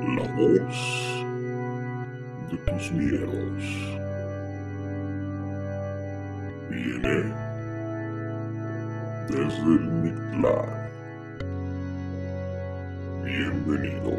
[0.00, 1.24] La voz
[2.50, 3.62] de tus miedos
[6.70, 7.34] viene
[9.28, 10.90] desde el Mictlán.
[13.22, 14.16] Bienvenidos.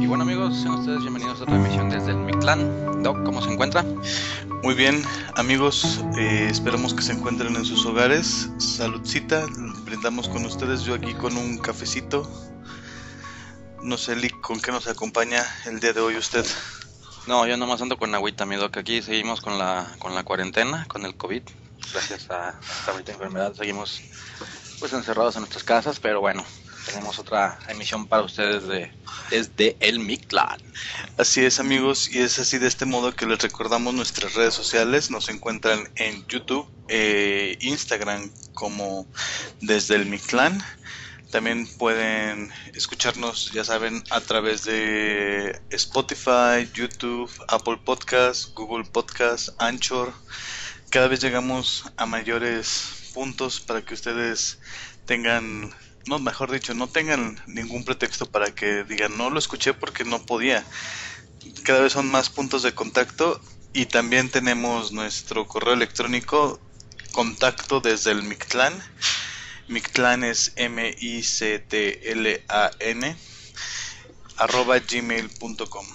[0.00, 3.02] Y bueno amigos, sean ustedes bienvenidos a otra emisión desde el Mictlán.
[3.04, 3.84] Doc, ¿cómo se encuentra?
[4.62, 5.04] Muy bien,
[5.36, 8.48] amigos, eh, esperamos que se encuentren en sus hogares.
[8.58, 9.46] Saludcita,
[9.84, 12.28] brindamos con ustedes, yo aquí con un cafecito.
[13.82, 16.44] No sé, Lick, ¿con qué nos acompaña el día de hoy usted?
[17.28, 18.76] No, yo nomás ando con agüita, mi Doc.
[18.78, 21.42] Aquí seguimos con la, con la cuarentena, con el COVID.
[21.92, 22.58] Gracias a
[22.98, 24.02] esta enfermedad seguimos
[24.80, 26.44] pues encerrados en nuestras casas, pero bueno,
[26.88, 28.90] tenemos otra emisión para ustedes de
[29.30, 30.60] desde el Mictlán.
[31.18, 35.10] Así es, amigos, y es así de este modo que les recordamos nuestras redes sociales.
[35.10, 39.06] Nos encuentran en YouTube, eh, Instagram como
[39.60, 40.62] desde el Mictlán.
[41.30, 50.12] También pueden escucharnos, ya saben, a través de Spotify, YouTube, Apple Podcast, Google Podcast, Anchor.
[50.88, 54.58] Cada vez llegamos a mayores puntos para que ustedes
[55.04, 55.74] tengan
[56.08, 60.24] no, mejor dicho, no tengan ningún pretexto para que digan, no lo escuché porque no
[60.24, 60.64] podía.
[61.64, 63.40] Cada vez son más puntos de contacto
[63.74, 66.58] y también tenemos nuestro correo electrónico,
[67.12, 68.72] contacto desde el Mictlán.
[69.68, 71.16] Mictlán es M-I-C-T-L-A-N,
[74.38, 75.86] arroba gmail.com.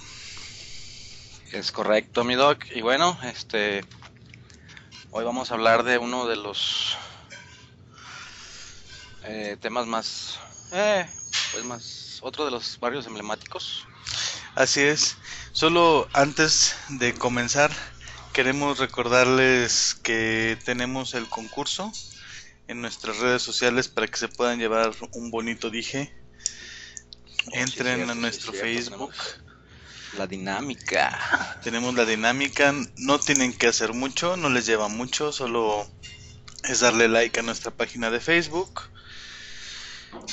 [1.51, 2.65] Es correcto, mi Doc.
[2.75, 3.83] Y bueno, este,
[5.09, 6.97] hoy vamos a hablar de uno de los
[9.25, 10.39] eh, temas más,
[10.71, 11.07] eh,
[11.51, 13.87] pues más, otro de los barrios emblemáticos.
[14.55, 15.17] Así es.
[15.51, 17.71] Solo antes de comenzar,
[18.33, 21.91] queremos recordarles que tenemos el concurso
[22.67, 26.13] en nuestras redes sociales para que se puedan llevar un bonito dije.
[27.51, 29.13] Entren Oh, cierto, a sí, nuestro cierto, Facebook.
[30.17, 31.59] La dinámica.
[31.63, 32.73] Tenemos la dinámica.
[32.97, 35.87] No tienen que hacer mucho, no les lleva mucho, solo
[36.63, 38.92] es darle like a nuestra página de Facebook.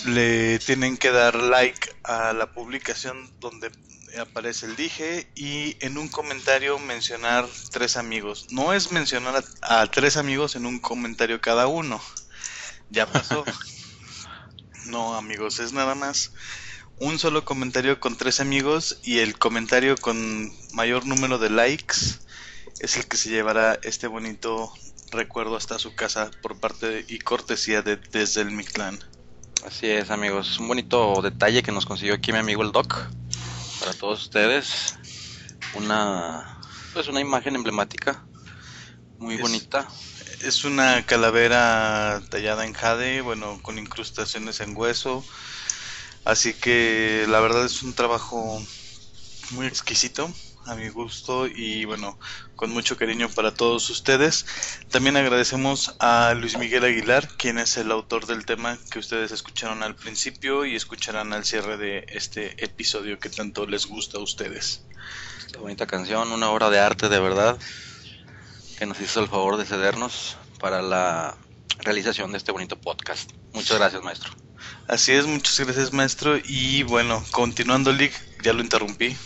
[0.06, 3.70] Le tienen que dar like a la publicación donde
[4.18, 8.46] aparece el dije y en un comentario mencionar tres amigos.
[8.50, 12.00] No es mencionar a, a tres amigos en un comentario cada uno.
[12.90, 13.44] Ya pasó.
[14.86, 16.32] No, amigos, es nada más
[17.00, 21.96] un solo comentario con tres amigos y el comentario con mayor número de likes
[22.80, 24.72] es el que se llevará este bonito
[25.10, 28.98] recuerdo hasta su casa por parte y cortesía de desde el Mictlán.
[29.64, 30.58] Así es, amigos.
[30.58, 32.94] Un bonito detalle que nos consiguió aquí mi amigo el Doc.
[33.78, 34.94] Para todos ustedes.
[35.74, 36.46] Una,
[36.92, 38.24] pues una imagen emblemática.
[39.18, 39.88] Muy Es- bonita.
[40.42, 45.24] Es una calavera tallada en jade, bueno, con incrustaciones en hueso.
[46.24, 48.62] Así que la verdad es un trabajo
[49.50, 50.32] muy exquisito
[50.66, 52.18] a mi gusto y bueno,
[52.56, 54.46] con mucho cariño para todos ustedes.
[54.90, 59.82] También agradecemos a Luis Miguel Aguilar, quien es el autor del tema que ustedes escucharon
[59.82, 64.84] al principio y escucharán al cierre de este episodio que tanto les gusta a ustedes.
[65.46, 67.58] Esta bonita canción, una obra de arte de verdad.
[68.78, 71.36] Que nos hizo el favor de cedernos para la
[71.80, 73.30] realización de este bonito podcast.
[73.52, 74.32] Muchas gracias, maestro.
[74.88, 79.16] Así es, muchas gracias maestro y bueno, continuando Lick, ya lo interrumpí.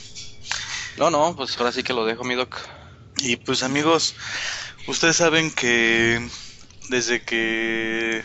[0.96, 2.56] No, no, pues ahora sí que lo dejo, mi Doc.
[3.16, 4.14] Y pues amigos,
[4.88, 6.28] ustedes saben que
[6.88, 8.24] desde que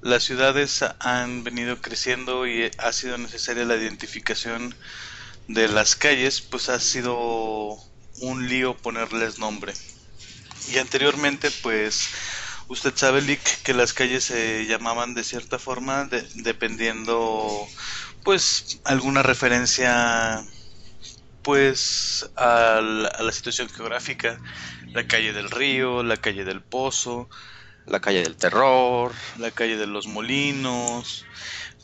[0.00, 4.74] las ciudades han venido creciendo y ha sido necesaria la identificación
[5.48, 7.78] de las calles, pues ha sido
[8.22, 9.74] un lío ponerles nombre.
[10.72, 12.08] Y anteriormente, pues
[12.68, 17.66] usted sabe, Lick, que las calles se llamaban de cierta forma de- dependiendo,
[18.24, 20.44] pues, alguna referencia
[21.44, 24.40] pues a la, a la situación geográfica,
[24.92, 27.28] la calle del río, la calle del pozo,
[27.86, 29.12] La calle del terror.
[29.38, 31.24] la calle de los molinos.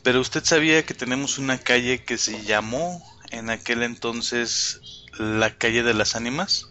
[0.03, 4.81] Pero usted sabía que tenemos una calle que se llamó en aquel entonces
[5.17, 6.67] la calle de las ánimas.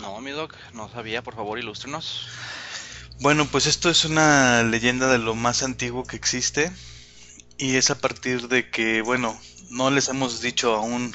[0.00, 2.28] No, mi Doc, no sabía, por favor, ilústrenos.
[3.20, 6.70] Bueno, pues esto es una leyenda de lo más antiguo que existe
[7.56, 9.36] y es a partir de que, bueno,
[9.70, 11.12] no les hemos dicho aún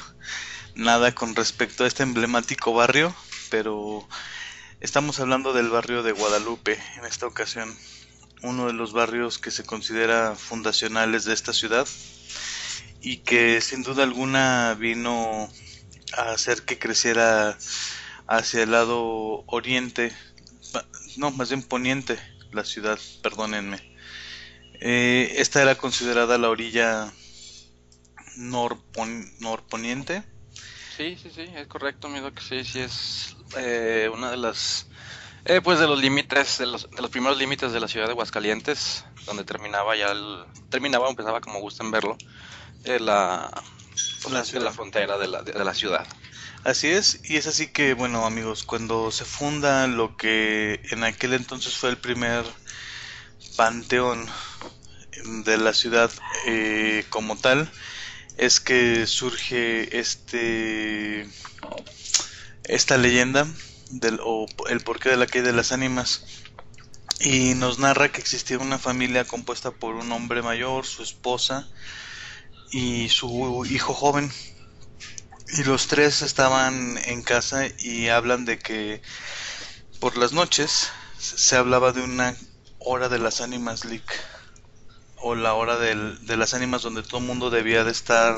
[0.74, 3.14] nada con respecto a este emblemático barrio,
[3.50, 4.06] pero
[4.80, 7.76] estamos hablando del barrio de Guadalupe en esta ocasión,
[8.42, 11.86] uno de los barrios que se considera fundacionales de esta ciudad
[13.00, 15.48] y que sin duda alguna vino
[16.16, 17.56] a hacer que creciera
[18.26, 20.12] hacia el lado oriente,
[21.16, 22.18] no, más bien poniente,
[22.52, 23.94] la ciudad, perdónenme.
[24.80, 27.12] Eh, esta era considerada la orilla
[28.36, 30.24] norpon- norponiente.
[30.96, 34.86] Sí, sí, sí, es correcto, amigo, que sí, sí es eh, una de las,
[35.44, 38.12] eh, pues de los límites, de los, de los primeros límites de la ciudad de
[38.12, 42.16] Aguascalientes, donde terminaba ya el, terminaba empezaba, como gusten verlo,
[42.84, 43.50] eh, la,
[44.30, 46.06] La frontera de la, de, de la ciudad.
[46.62, 51.34] Así es, y es así que, bueno, amigos, cuando se funda lo que en aquel
[51.34, 52.44] entonces fue el primer
[53.56, 54.26] panteón
[55.44, 56.10] de la ciudad
[56.46, 57.70] eh, como tal,
[58.36, 61.28] es que surge este
[62.64, 63.46] esta leyenda
[63.90, 66.24] del o el porqué de la caída de las ánimas
[67.20, 71.68] y nos narra que existía una familia compuesta por un hombre mayor, su esposa
[72.72, 74.30] y su hijo joven.
[75.56, 79.00] Y los tres estaban en casa y hablan de que
[80.00, 80.88] por las noches
[81.18, 82.36] se hablaba de una
[82.78, 84.33] hora de las ánimas leak
[85.26, 88.36] o la hora de las ánimas donde todo el mundo debía de estar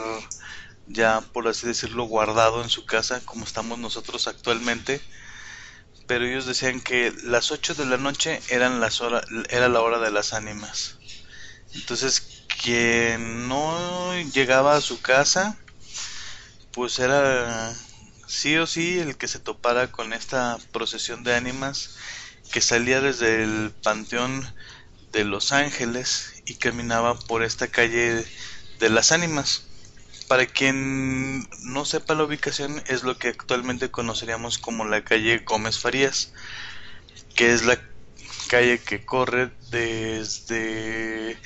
[0.87, 5.00] ya por así decirlo guardado en su casa como estamos nosotros actualmente.
[6.06, 9.99] Pero ellos decían que las 8 de la noche eran las hora, era la hora
[9.99, 10.99] de las ánimas.
[11.75, 15.59] Entonces quien no llegaba a su casa
[16.71, 17.75] pues era
[18.29, 21.97] sí o sí el que se topara con esta procesión de ánimas
[22.53, 24.55] que salía desde el panteón
[25.11, 28.25] de Los Ángeles y caminaba por esta calle
[28.78, 29.64] de las ánimas.
[30.28, 35.78] Para quien no sepa la ubicación, es lo que actualmente conoceríamos como la calle Gómez
[35.78, 36.32] Farías,
[37.34, 37.78] que es la
[38.48, 41.38] calle que corre desde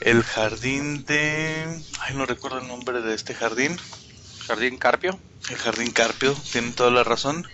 [0.00, 1.82] el jardín de...
[2.00, 3.78] Ay, no recuerdo el nombre de este jardín.
[4.46, 5.18] Jardín Carpio,
[5.50, 7.48] El Jardín Carpio, tiene toda la razón.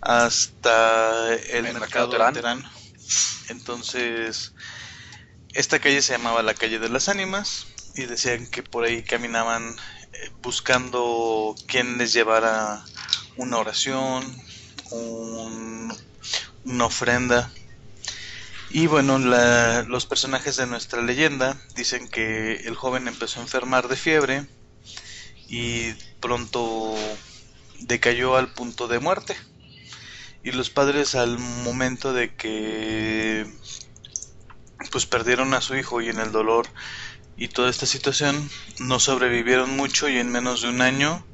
[0.00, 2.64] Hasta el, El Mercado Mercado Terán.
[3.48, 4.52] Entonces,
[5.54, 9.76] esta calle se llamaba la calle de las ánimas y decían que por ahí caminaban
[10.12, 12.84] eh, buscando quien les llevara
[13.36, 14.24] una oración,
[14.90, 15.96] un-
[16.64, 17.50] una ofrenda.
[18.70, 23.88] Y bueno, la- los personajes de nuestra leyenda dicen que el joven empezó a enfermar
[23.88, 24.46] de fiebre
[25.48, 26.94] y pronto
[27.80, 29.36] decayó al punto de muerte.
[30.42, 33.46] Y los padres al momento de que
[34.90, 36.68] pues perdieron a su hijo y en el dolor
[37.36, 38.50] y toda esta situación
[38.80, 41.26] no sobrevivieron mucho y en menos de un año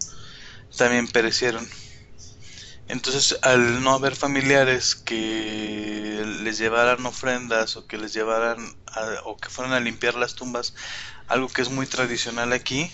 [0.76, 1.68] también perecieron.
[2.88, 9.36] Entonces, al no haber familiares que les llevaran ofrendas o que les llevaran a- o
[9.36, 10.74] que fueran a limpiar las tumbas,
[11.26, 12.90] algo que es muy tradicional aquí,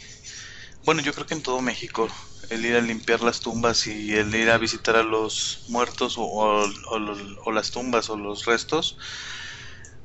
[0.85, 2.09] bueno, yo creo que en todo México,
[2.51, 6.67] el ir a limpiar las tumbas y el ir a visitar a los muertos o,
[7.53, 8.99] las tumbas o los restos.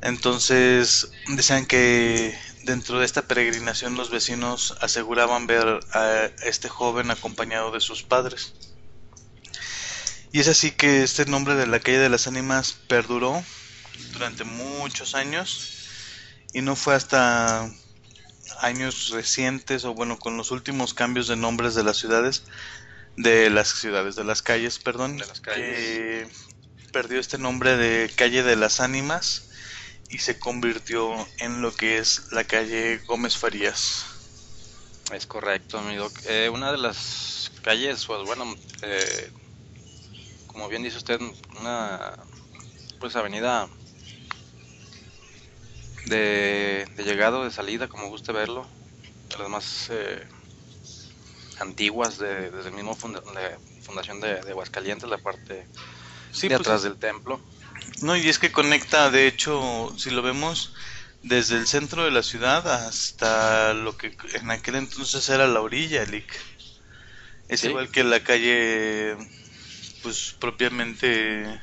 [0.01, 7.71] Entonces, decían que dentro de esta peregrinación los vecinos aseguraban ver a este joven acompañado
[7.71, 8.53] de sus padres.
[10.31, 13.43] Y es así que este nombre de la calle de las ánimas perduró
[14.11, 15.87] durante muchos años
[16.53, 17.71] y no fue hasta
[18.59, 22.43] años recientes o bueno con los últimos cambios de nombres de las ciudades
[23.15, 25.75] de las ciudades de las calles perdón De las calles.
[25.75, 26.27] que
[26.91, 29.46] perdió este nombre de calle de las ánimas
[30.09, 34.05] y se convirtió en lo que es la calle Gómez Farías
[35.11, 36.11] es correcto, amigo.
[36.25, 39.31] Eh, una de las calles, pues bueno, eh,
[40.47, 41.19] como bien dice usted,
[41.59, 42.13] una
[42.99, 43.69] pues avenida
[46.05, 48.69] de, de llegado, de salida, como guste verlo,
[49.29, 50.27] de las más eh,
[51.59, 55.69] antiguas de, desde el mismo funda- de fundación de, de Aguascalientes, la parte
[56.31, 57.41] sí de pues, atrás del templo.
[58.01, 60.73] No y es que conecta de hecho si lo vemos
[61.23, 66.05] desde el centro de la ciudad hasta lo que en aquel entonces era la orilla
[66.05, 66.31] Lick.
[67.49, 67.67] es Sí.
[67.69, 69.17] igual que la calle
[70.03, 71.61] pues propiamente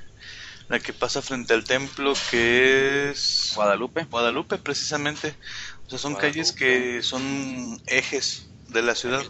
[0.69, 4.05] la que pasa frente al templo que es Guadalupe.
[4.05, 5.37] Guadalupe precisamente
[5.87, 9.23] o sea son calles que son ejes de la ciudad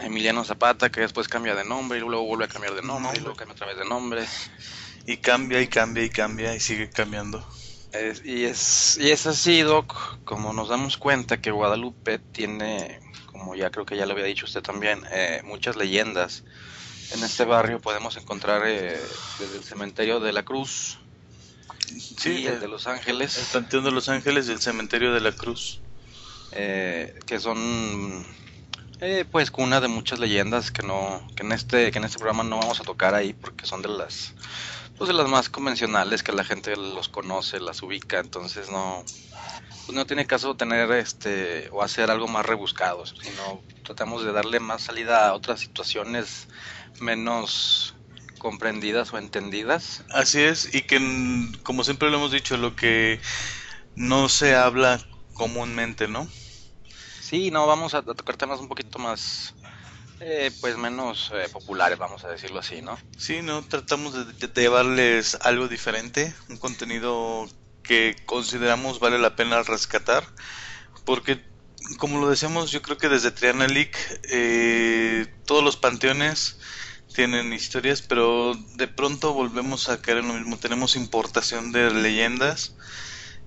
[0.00, 3.20] Emiliano Zapata, que después cambia de nombre y luego vuelve a cambiar de nombre, Nombre.
[3.20, 4.26] y luego cambia otra vez de nombre.
[5.06, 7.44] Y cambia y cambia y cambia y sigue cambiando.
[7.92, 9.94] Es- y, es, y es así, Doc,
[10.24, 14.46] como nos damos cuenta que Guadalupe tiene, como ya creo que ya lo había dicho
[14.46, 16.44] usted también, eh, muchas leyendas.
[17.12, 19.00] En este barrio podemos encontrar eh,
[19.38, 20.98] desde el cementerio de la Cruz
[21.78, 25.12] sí y el el, de Los el Ángeles, Panteón de los Ángeles y el Cementerio
[25.12, 25.80] de la Cruz.
[26.52, 28.24] Eh, que son
[29.00, 32.44] eh, pues cuna de muchas leyendas que no que en este que en este programa
[32.44, 34.34] no vamos a tocar ahí porque son de las
[34.96, 39.04] pues de las más convencionales que la gente los conoce las ubica entonces no
[39.86, 44.58] pues no tiene caso tener este o hacer algo más rebuscado, sino tratamos de darle
[44.60, 46.48] más salida a otras situaciones
[47.00, 47.94] menos
[48.38, 50.04] comprendidas o entendidas.
[50.10, 51.00] Así es, y que
[51.62, 53.20] como siempre lo hemos dicho, lo que
[53.94, 55.00] no se habla
[55.34, 56.28] comúnmente, ¿no?
[57.20, 59.54] Sí, no, vamos a tocar temas un poquito más,
[60.26, 62.98] eh, pues menos eh, populares, vamos a decirlo así, ¿no?
[63.18, 67.46] Sí, no, tratamos de, llevarles algo diferente, un contenido
[67.82, 70.24] que consideramos vale la pena rescatar,
[71.04, 71.44] porque
[71.98, 73.92] como lo decíamos, yo creo que desde Triana League
[74.30, 76.58] eh, todos los panteones
[77.14, 80.56] tienen historias, pero de pronto volvemos a caer en lo mismo.
[80.56, 82.74] Tenemos importación de leyendas.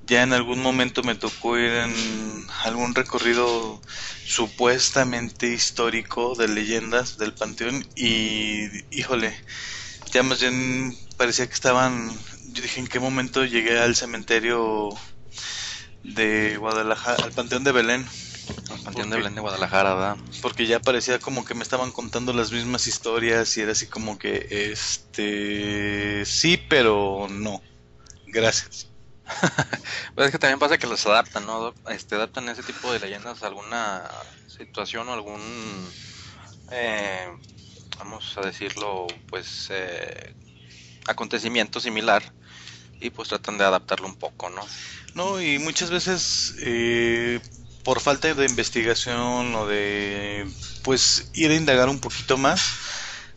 [0.08, 3.82] Ya en algún momento me tocó ir en algún recorrido
[4.26, 9.38] supuestamente histórico de leyendas del panteón y híjole,
[10.12, 12.18] ya más bien parecía que estaban
[12.58, 14.90] yo dije, ¿en qué momento llegué al cementerio
[16.04, 18.08] de Guadalajara, al Panteón de Belén?
[18.72, 20.18] Al Panteón de Belén de Guadalajara, ¿verdad?
[20.42, 24.18] Porque ya parecía como que me estaban contando las mismas historias y era así como
[24.18, 27.62] que, este, sí, pero no.
[28.26, 28.87] Gracias.
[30.16, 31.76] pues es que también pasa que los adaptan, ¿no?
[31.88, 34.04] Este, adaptan ese tipo de leyendas a alguna
[34.48, 35.42] situación o algún,
[36.72, 37.28] eh,
[38.00, 40.36] vamos a decirlo, pues, eh,
[41.08, 42.24] acontecimiento similar
[43.00, 44.66] y pues tratan de adaptarlo un poco, ¿no?
[45.14, 47.40] No, y muchas veces eh,
[47.84, 50.48] por falta de investigación o de
[50.84, 52.62] pues ir a indagar un poquito más,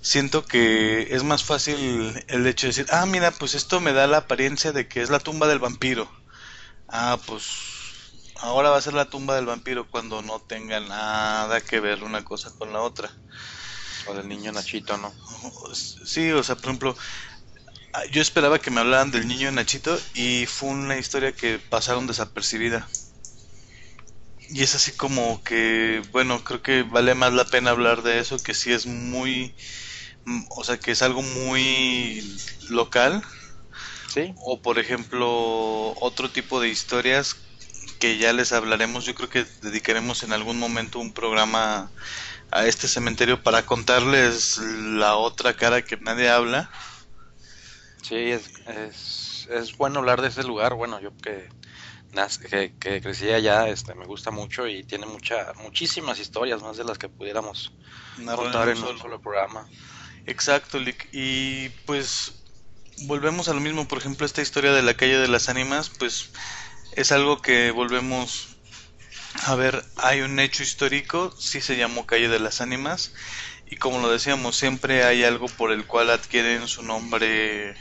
[0.00, 4.06] siento que es más fácil el hecho de decir, ah, mira, pues esto me da
[4.06, 6.10] la apariencia de que es la tumba del vampiro.
[6.88, 7.44] Ah, pues
[8.40, 12.24] ahora va a ser la tumba del vampiro cuando no tenga nada que ver una
[12.24, 13.10] cosa con la otra.
[14.08, 15.12] O del niño Nachito, ¿no?
[15.74, 16.96] Sí, o sea, por ejemplo,
[17.92, 22.06] Ah, yo esperaba que me hablaran del niño Nachito y fue una historia que pasaron
[22.06, 22.88] desapercibida.
[24.48, 28.42] Y es así como que, bueno, creo que vale más la pena hablar de eso,
[28.42, 29.54] que sí es muy,
[30.50, 32.22] o sea, que es algo muy
[32.68, 33.22] local.
[34.12, 34.34] Sí.
[34.44, 37.36] O por ejemplo, otro tipo de historias
[37.98, 39.04] que ya les hablaremos.
[39.04, 41.90] Yo creo que dedicaremos en algún momento un programa
[42.50, 46.70] a este cementerio para contarles la otra cara que nadie habla
[48.02, 50.74] Sí, es, es, bueno hablar de ese lugar.
[50.74, 51.48] Bueno, yo que,
[52.50, 56.82] que, que, crecí allá, este, me gusta mucho y tiene mucha, muchísimas historias, más de
[56.82, 57.72] las que pudiéramos
[58.34, 59.68] contar en, un solo programa.
[60.30, 61.08] Exacto, Lick.
[61.12, 62.32] Y pues
[63.02, 63.88] volvemos a lo mismo.
[63.88, 66.30] Por ejemplo, esta historia de la calle de las ánimas, pues
[66.92, 68.56] es algo que volvemos
[69.44, 69.84] a ver.
[69.96, 73.12] Hay un hecho histórico, sí se llamó calle de las ánimas.
[73.66, 77.76] Y como lo decíamos, siempre hay algo por el cual adquieren su nombre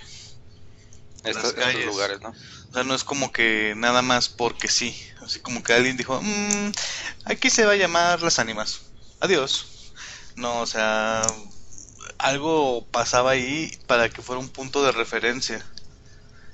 [1.23, 2.29] estos, lugares, ¿no?
[2.29, 4.99] O sea, no es como que nada más porque sí.
[5.21, 6.71] Así como que alguien dijo, mmm,
[7.25, 8.81] aquí se va a llamar las ánimas.
[9.19, 9.91] Adiós.
[10.35, 11.21] No, o sea,
[12.19, 15.65] algo pasaba ahí para que fuera un punto de referencia.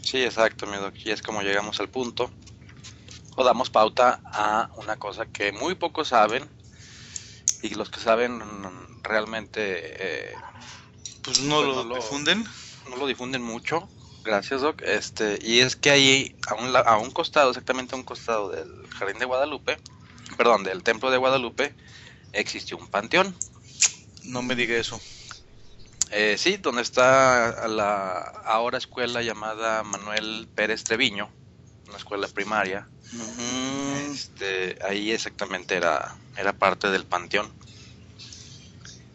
[0.01, 0.93] Sí, exacto, mi doc.
[0.97, 2.31] Y es como llegamos al punto.
[3.35, 6.47] O damos pauta a una cosa que muy pocos saben.
[7.61, 8.41] Y los que saben
[9.03, 10.29] realmente...
[10.29, 10.33] Eh,
[11.23, 12.45] pues no, pues lo, difunden.
[12.89, 13.89] No lo difunden mucho
[14.25, 14.81] Gracias, Doc.
[14.81, 18.87] Este, y es que ahí, a un, a un costado, exactamente a un costado del
[18.89, 19.77] Jardín de Guadalupe,
[20.35, 21.75] perdón, del Templo de Guadalupe,
[22.33, 23.35] existió un panteón.
[24.23, 24.99] No me diga eso.
[26.17, 31.29] Eh, sí, donde está la ahora escuela llamada Manuel Pérez Treviño,
[31.89, 32.87] una escuela primaria.
[34.09, 37.51] este, ahí exactamente era, era parte del panteón.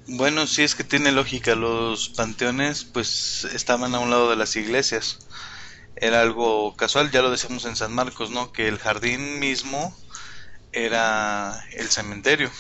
[0.09, 1.55] Bueno, sí es que tiene lógica.
[1.55, 5.21] Los panteones, pues, estaban a un lado de las iglesias.
[5.97, 8.53] Era algo casual, ya lo decíamos en San Marcos, ¿no?
[8.53, 9.97] Que el jardín mismo
[10.73, 12.51] era el cementerio.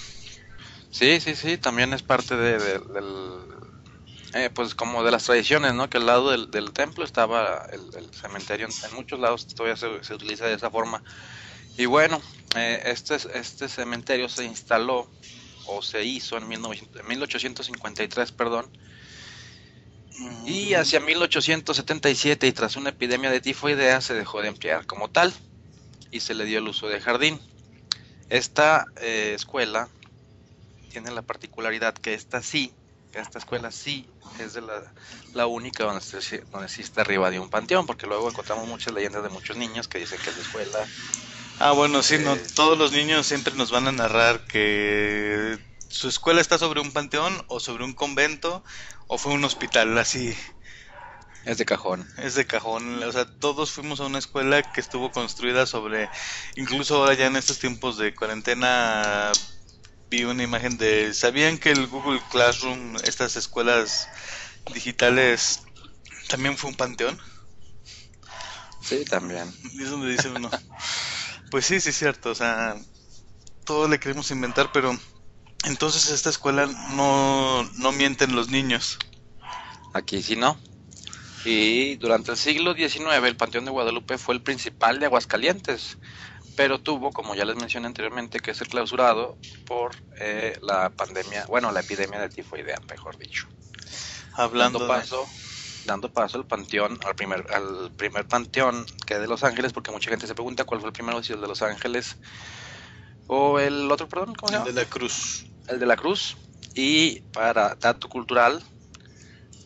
[0.90, 3.59] Sí, sí, sí, también es parte de, del,
[4.34, 5.90] eh, pues como de las tradiciones, ¿no?
[5.90, 8.66] Que al lado del, templo estaba el, cementerio.
[8.66, 11.02] En muchos lados todavía se, se, utiliza de esa forma.
[11.76, 12.20] Y bueno,
[12.56, 15.08] eh, este, este cementerio se instaló
[15.66, 18.70] o se hizo en 1853, perdón.
[20.44, 25.32] Y hacia 1877 y tras una epidemia de tifoidea se dejó de emplear como tal
[26.10, 27.40] y se le dio el uso de jardín.
[28.28, 29.88] Esta eh, escuela
[30.90, 32.72] tiene la particularidad que esta sí,
[33.12, 34.06] esta escuela sí
[34.38, 34.82] es de la,
[35.34, 36.00] la única donde,
[36.52, 39.88] donde sí está arriba de un panteón, porque luego encontramos muchas leyendas de muchos niños
[39.88, 40.86] que dicen que es la escuela
[41.62, 46.40] Ah, bueno, sí, no, todos los niños siempre nos van a narrar que su escuela
[46.40, 48.64] está sobre un panteón o sobre un convento
[49.08, 50.34] o fue un hospital, así.
[51.44, 52.08] Es de cajón.
[52.16, 56.08] Es de cajón, o sea, todos fuimos a una escuela que estuvo construida sobre,
[56.56, 59.30] incluso ahora ya en estos tiempos de cuarentena,
[60.10, 64.08] vi una imagen de, ¿sabían que el Google Classroom, estas escuelas
[64.74, 65.62] digitales,
[66.28, 67.18] también fue un panteón?
[68.82, 69.48] Sí, también.
[69.80, 70.50] Es donde dice uno,
[71.50, 72.76] pues sí, sí es cierto, o sea,
[73.64, 74.98] todo le queremos inventar, pero
[75.64, 78.98] entonces esta escuela no, no mienten los niños.
[79.94, 80.58] Aquí sí no.
[81.44, 85.98] Y durante el siglo XIX el Panteón de Guadalupe fue el principal de Aguascalientes,
[86.56, 91.72] pero tuvo, como ya les mencioné anteriormente, que ser clausurado por eh, la pandemia, bueno,
[91.72, 93.46] la epidemia de tifoidea, mejor dicho.
[94.34, 95.26] Hablando dando de- paso,
[95.86, 99.90] dando paso al panteón, al primer, al primer panteón que es de Los Ángeles, porque
[99.90, 102.16] mucha gente se pregunta cuál fue el primero, si el de Los Ángeles
[103.26, 104.72] o el otro, perdón, ¿cómo se el llama?
[104.72, 105.46] de la cruz.
[105.68, 106.36] el de la Cruz.
[106.74, 108.62] Y para dato cultural,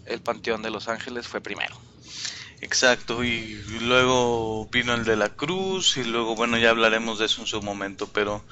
[0.07, 1.75] el Panteón de Los Ángeles fue primero.
[2.65, 7.43] Exacto, y luego vino el de la cruz y luego, bueno, ya hablaremos de eso
[7.43, 8.43] en su momento, pero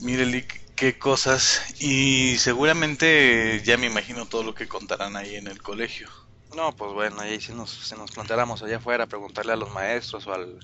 [0.00, 1.62] mire, Lick, qué cosas.
[1.80, 6.10] Y seguramente ya me imagino todo lo que contarán ahí en el colegio.
[6.56, 10.26] No, pues bueno, ahí si nos, si nos planteáramos allá afuera, preguntarle a los maestros
[10.26, 10.58] o al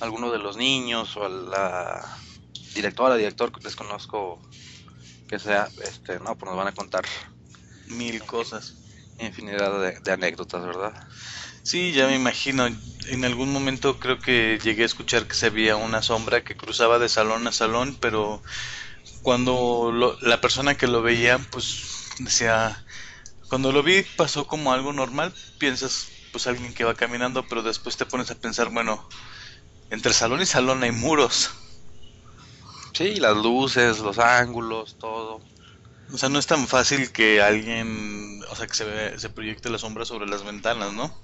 [0.00, 2.18] alguno de los niños o a la
[2.74, 4.38] directora, director, que desconozco
[5.26, 7.06] que sea, este, no, pues nos van a contar
[7.86, 8.85] Mil cosas.
[9.18, 10.94] Infinidad de, anécdotas, ¿verdad?
[11.62, 12.66] Sí, ya me imagino.
[13.08, 16.98] En algún momento creo que llegué a escuchar que se veía una sombra que cruzaba
[16.98, 18.42] de salón a salón, pero
[19.22, 22.84] cuando la persona que lo veía, pues decía,
[23.48, 27.96] cuando lo vi pasó como algo normal, piensas, pues alguien que va caminando, pero después
[27.96, 29.08] te pones a pensar, bueno,
[29.90, 31.50] entre salón y salón hay muros.
[32.92, 35.42] Sí, las luces, los ángulos, todo.
[36.12, 39.70] O sea, no es tan fácil que alguien, o sea, que se, ve- se proyecte
[39.70, 41.16] la sombra sobre las ventanas, ¿no?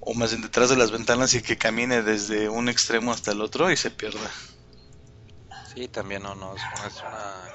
[0.00, 3.40] O más bien detrás de las ventanas y que camine desde un extremo hasta el
[3.40, 4.28] otro y se pierda.
[5.62, 7.48] Sí, también no, no, es, una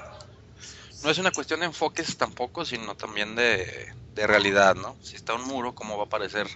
[1.02, 3.68] no es una cuestión de enfoques tampoco, sino también de,
[4.16, 4.98] de realidad, ¿no?
[5.02, 6.48] Si está un muro, ¿cómo va a aparecer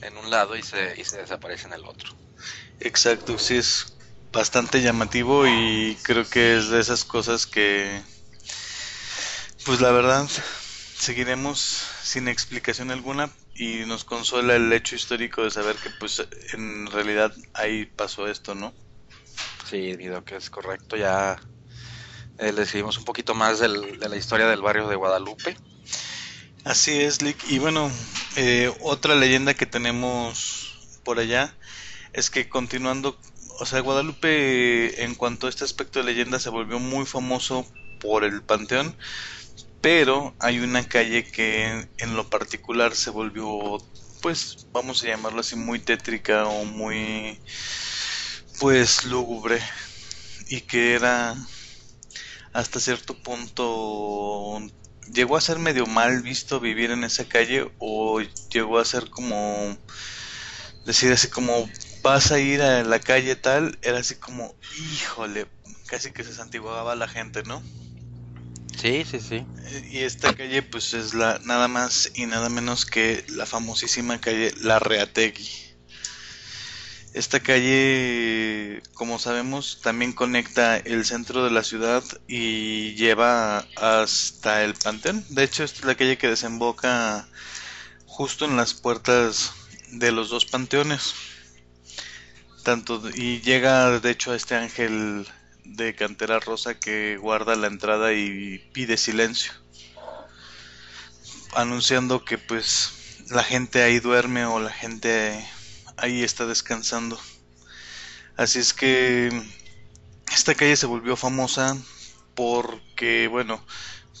[0.00, 2.10] en un lado y se, y se desaparece en el otro?
[2.80, 3.96] Exacto, sí es
[4.32, 8.02] bastante llamativo y creo que es de esas cosas que,
[9.66, 10.28] pues la verdad,
[10.96, 11.58] seguiremos
[12.02, 17.32] sin explicación alguna y nos consuela el hecho histórico de saber que pues en realidad
[17.54, 18.72] ahí pasó esto, ¿no?
[19.68, 21.40] Sí, digo que es correcto, ya
[22.38, 25.56] eh, le seguimos un poquito más del- de la historia del barrio de Guadalupe.
[26.64, 27.38] Así es, Lick.
[27.48, 27.90] Y bueno,
[28.36, 31.54] eh, otra leyenda que tenemos por allá
[32.12, 33.18] es que continuando,
[33.60, 37.66] o sea, Guadalupe en cuanto a este aspecto de leyenda se volvió muy famoso
[38.00, 38.96] por el panteón,
[39.86, 43.78] pero hay una calle que en lo particular se volvió,
[44.20, 47.40] pues, vamos a llamarlo así, muy tétrica o muy,
[48.58, 49.60] pues, lúgubre
[50.48, 51.36] y que era
[52.52, 54.58] hasta cierto punto
[55.12, 58.20] llegó a ser medio mal visto vivir en esa calle o
[58.50, 59.78] llegó a ser como
[60.84, 61.70] decir así como
[62.02, 64.52] vas a ir a la calle tal, era así como
[64.94, 65.46] híjole,
[65.86, 67.62] casi que se santiguaba la gente, ¿no?
[68.76, 69.36] Sí, sí, sí.
[69.36, 74.20] Eh, Y esta calle pues es la nada más y nada menos que la famosísima
[74.20, 75.48] calle La Reategui.
[77.14, 84.74] Esta calle, como sabemos, también conecta el centro de la ciudad y lleva hasta el
[84.74, 85.24] panteón.
[85.30, 87.26] De hecho, esta es la calle que desemboca
[88.04, 89.52] justo en las puertas
[89.92, 91.14] de los dos panteones.
[92.64, 95.26] Tanto y llega de hecho a este ángel
[95.74, 99.52] de cantera rosa que guarda la entrada y pide silencio.
[101.54, 105.44] Anunciando que pues la gente ahí duerme o la gente
[105.96, 107.18] ahí está descansando.
[108.36, 109.30] Así es que
[110.32, 111.76] esta calle se volvió famosa
[112.34, 113.64] porque, bueno,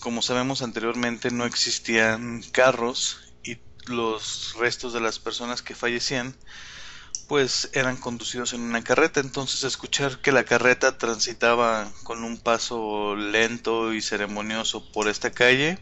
[0.00, 6.34] como sabemos anteriormente no existían carros y los restos de las personas que fallecían
[7.28, 13.16] pues eran conducidos en una carreta, entonces escuchar que la carreta transitaba con un paso
[13.16, 15.78] lento y ceremonioso por esta calle,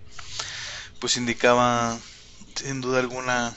[1.00, 1.98] pues indicaba
[2.54, 3.54] sin duda alguna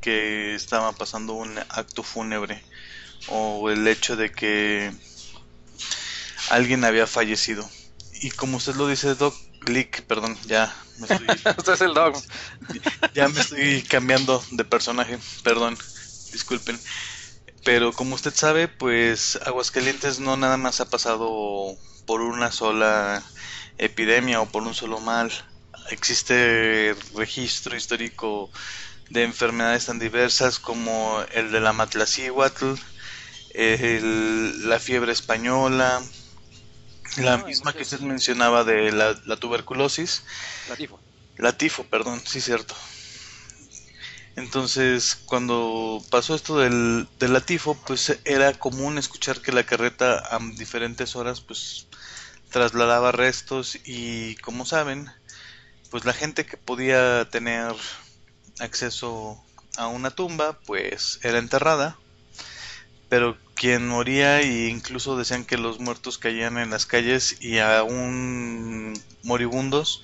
[0.00, 2.62] que estaba pasando un acto fúnebre
[3.28, 4.92] o el hecho de que
[6.50, 7.68] alguien había fallecido.
[8.20, 11.26] Y como usted lo dice, Doc Glick, perdón, ya me estoy,
[11.58, 12.14] Usted es el dog.
[13.14, 15.76] ya me estoy cambiando de personaje, perdón,
[16.32, 16.80] disculpen.
[17.64, 23.24] Pero como usted sabe, pues Aguascalientes no nada más ha pasado por una sola
[23.78, 25.32] epidemia o por un solo mal.
[25.90, 28.50] existe registro histórico
[29.10, 32.74] de enfermedades tan diversas como el de la matlacíhuatl,
[33.50, 36.02] el- la fiebre española,
[37.18, 40.22] la No, y misma que usted mencionaba de la, la tuberculosis,
[40.66, 41.00] La tifo.
[41.36, 42.74] la tifo, perdón, sí cierto.
[44.36, 50.22] Entonces, cuando pasó esto del, de la tifo, pues era común escuchar que la carreta
[50.30, 51.88] a diferentes horas, pues
[52.50, 55.10] trasladaba restos y como saben,
[55.90, 57.74] pues la gente que podía tener
[58.60, 59.42] acceso
[59.78, 61.98] a una tumba, pues era enterrada,
[63.08, 68.92] pero quien moría e incluso decían que los muertos caían en las calles y aún
[69.22, 70.02] moribundos,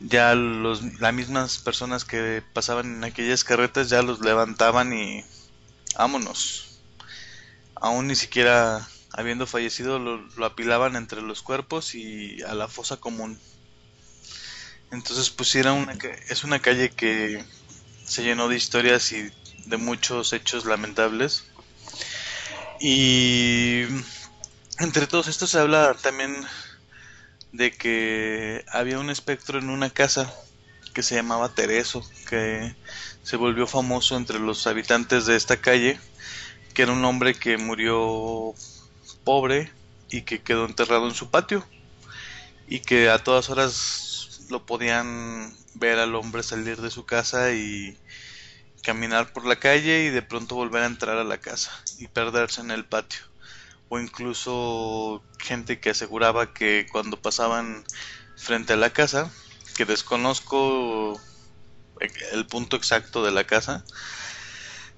[0.00, 5.24] ya los, las mismas personas que pasaban en aquellas carretas ya los levantaban y
[5.96, 6.80] vámonos.
[7.74, 13.38] Aún ni siquiera habiendo fallecido lo, apilaban entre los cuerpos y a la fosa común.
[14.90, 15.96] Entonces pues una,
[16.28, 17.44] es una calle que
[18.04, 19.30] se llenó de historias y
[19.66, 21.44] de muchos hechos lamentables.
[22.80, 23.84] Y
[24.78, 26.46] entre todos estos se habla también
[27.56, 30.32] de que había un espectro en una casa
[30.94, 32.74] que se llamaba Tereso, que
[33.22, 35.98] se volvió famoso entre los habitantes de esta calle,
[36.74, 38.54] que era un hombre que murió
[39.24, 39.72] pobre
[40.10, 41.66] y que quedó enterrado en su patio
[42.68, 47.98] y que a todas horas lo podían ver al hombre salir de su casa y
[48.82, 52.60] caminar por la calle y de pronto volver a entrar a la casa y perderse
[52.60, 53.20] en el patio.
[53.88, 57.84] O incluso gente que aseguraba que cuando pasaban
[58.36, 59.30] frente a la casa,
[59.76, 61.20] que desconozco
[62.32, 63.84] el punto exacto de la casa,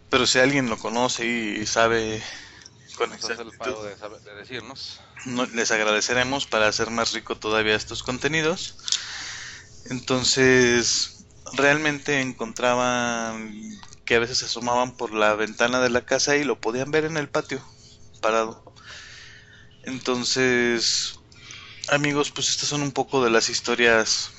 [0.09, 2.22] pero si alguien lo conoce y sabe
[2.96, 5.01] con el exactitud, de, de decirnos.
[5.27, 8.77] no- les agradeceremos para hacer más rico todavía estos contenidos.
[9.87, 11.24] Entonces,
[11.55, 13.53] realmente encontraban
[14.05, 17.05] que a veces se asomaban por la ventana de la casa y lo podían ver
[17.05, 17.64] en el patio,
[18.20, 18.64] parado.
[19.88, 21.18] Entonces,
[21.88, 24.31] amigos, pues estas son un poco de las historias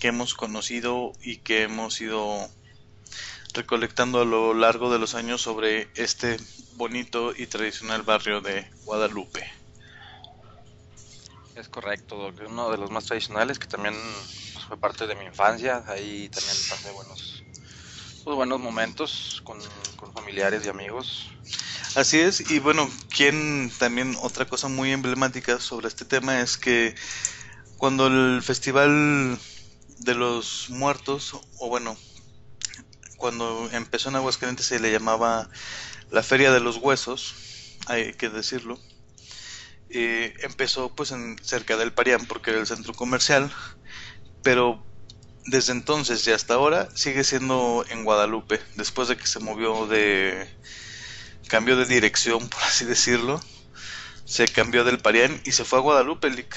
[0.00, 2.50] que hemos conocido y que hemos ido
[3.54, 6.36] recolectando a lo largo de los años sobre este
[6.72, 9.48] bonito y tradicional barrio de Guadalupe.
[11.54, 13.94] Es correcto, Doc, uno de los más tradicionales que también
[14.52, 15.84] pues, fue parte de mi infancia.
[15.86, 17.44] Ahí también pasé buenos,
[18.24, 19.60] pues, buenos momentos con
[20.12, 21.28] familiares y amigos.
[21.94, 26.94] Así es, y bueno, quien también otra cosa muy emblemática sobre este tema es que
[27.76, 29.38] cuando el Festival
[29.98, 31.98] de los Muertos, o bueno,
[33.18, 35.50] cuando empezó en Aguascalientes se le llamaba
[36.10, 37.34] la Feria de los Huesos,
[37.86, 38.80] hay que decirlo,
[39.90, 43.52] eh, empezó pues en cerca del Parián porque era el centro comercial,
[44.42, 44.82] pero
[45.44, 50.48] desde entonces y hasta ahora sigue siendo en Guadalupe, después de que se movió de
[51.48, 53.40] cambio de dirección, por así decirlo,
[54.24, 56.56] se cambió del Parián y se fue a Guadalupe, Lick.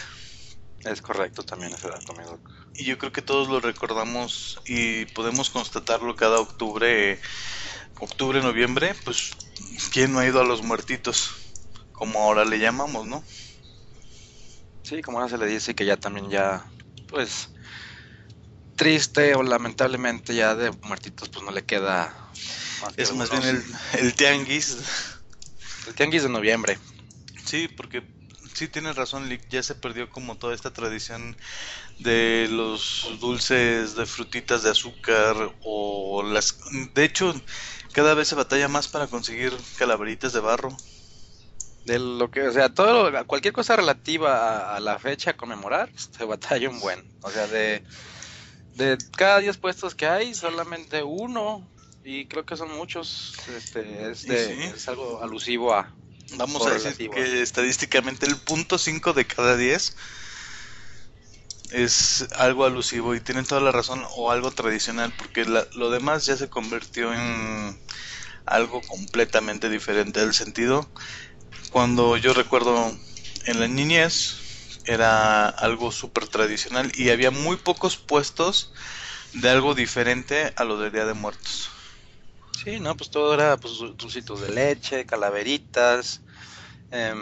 [0.85, 2.13] Es correcto también ese dato.
[2.75, 7.19] Y yo creo que todos lo recordamos y podemos constatarlo cada octubre,
[7.99, 9.31] octubre, noviembre, pues
[9.91, 11.31] quién no ha ido a los muertitos,
[11.91, 13.23] como ahora le llamamos, ¿no?
[14.83, 16.69] Sí, como ahora se le dice que ya también ya,
[17.07, 17.49] pues,
[18.75, 22.13] triste o lamentablemente ya de muertitos pues no le queda...
[22.97, 23.63] Es más bien el,
[23.99, 24.77] el tianguis.
[25.87, 26.77] el tianguis de noviembre.
[27.45, 28.03] Sí, porque
[28.53, 31.35] sí tienes razón, Lick, ya se perdió como toda esta tradición
[31.99, 36.57] de los dulces de frutitas de azúcar o las...
[36.93, 37.33] De hecho,
[37.91, 40.75] cada vez se batalla más para conseguir calaveritas de barro.
[41.85, 45.91] De lo que, o sea, todo, cualquier cosa relativa a, a la fecha a conmemorar,
[45.95, 47.03] se batalla un buen.
[47.21, 47.83] O sea, de,
[48.73, 51.69] de cada 10 puestos que hay, solamente uno,
[52.05, 54.61] y creo que son muchos, este, es, de- Sí.
[54.75, 55.91] es algo alusivo a...
[56.33, 59.95] Vamos a decir que estadísticamente el punto 5 de cada 10
[61.71, 66.25] es algo alusivo y tienen toda la razón o algo tradicional porque la- lo demás
[66.25, 67.79] ya se convirtió en
[68.45, 70.87] algo completamente diferente del sentido.
[71.71, 72.95] Cuando yo recuerdo
[73.45, 74.35] en la niñez
[74.85, 78.71] era algo súper tradicional y había muy pocos puestos
[79.33, 81.69] de algo diferente a lo del Día de Muertos.
[82.63, 86.23] Sí, no, pues todo era pues dul- dulcitos de leche, calaveritas,
[86.91, 87.19] em,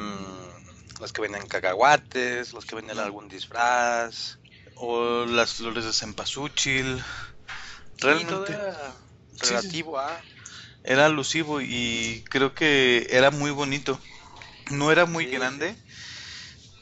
[1.00, 4.40] los que venden cacahuates, los que venden algún disfraz.
[4.76, 7.04] O las flores de cempasúchil.
[7.98, 8.96] Sí, Realmente era
[9.42, 9.44] sí.
[9.48, 10.22] relativo a...
[10.84, 14.00] era alusivo y creo que era muy bonito.
[14.72, 15.78] No era muy grande,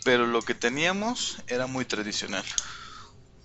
[0.04, 2.44] pero lo que teníamos era muy tradicional.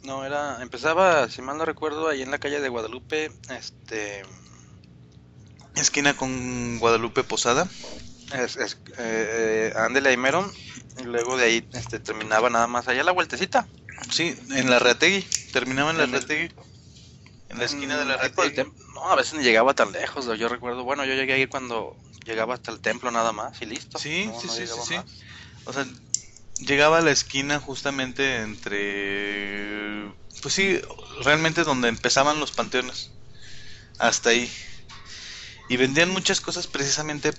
[0.02, 4.22] No, era, empezaba, si mal no recuerdo, ahí en la calle de Guadalupe, este,
[5.76, 7.68] Esquina con Guadalupe Posada.
[8.32, 10.52] es, es, eh, eh, ahí mero,
[10.98, 13.68] y luego de ahí, este, terminaba nada más allá la vueltecita.
[14.10, 15.26] Sí, en la Reategui.
[15.52, 16.50] Terminaba en la Reategui.
[17.48, 18.72] En la esquina de la el Reategui.
[18.94, 21.96] No, a veces ni llegaba tan lejos, yo recuerdo, bueno, yo llegué a ir cuando
[22.24, 23.98] llegaba hasta el templo nada más y listo.
[23.98, 24.96] Sí, No, sí, no sí, sí, sí.
[25.64, 25.86] O sea,
[26.58, 30.12] llegaba a la esquina justamente entre...
[30.42, 30.80] Pues sí,
[31.22, 33.10] realmente donde empezaban los panteones.
[33.98, 34.50] Hasta ahí.
[35.68, 37.32] Y vendían muchas cosas precisamente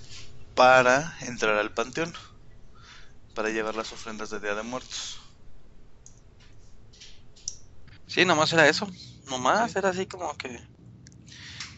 [0.56, 2.14] para entrar al panteón.
[3.34, 5.18] Para llevar las ofrendas de Día de Muertos.
[8.08, 8.88] Sí, nomás era eso,
[9.28, 10.60] nomás era así como que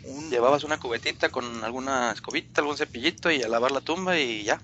[0.03, 4.43] Un- llevabas una cubetita con alguna escobita, algún cepillito y a lavar la tumba y
[4.43, 4.61] ya,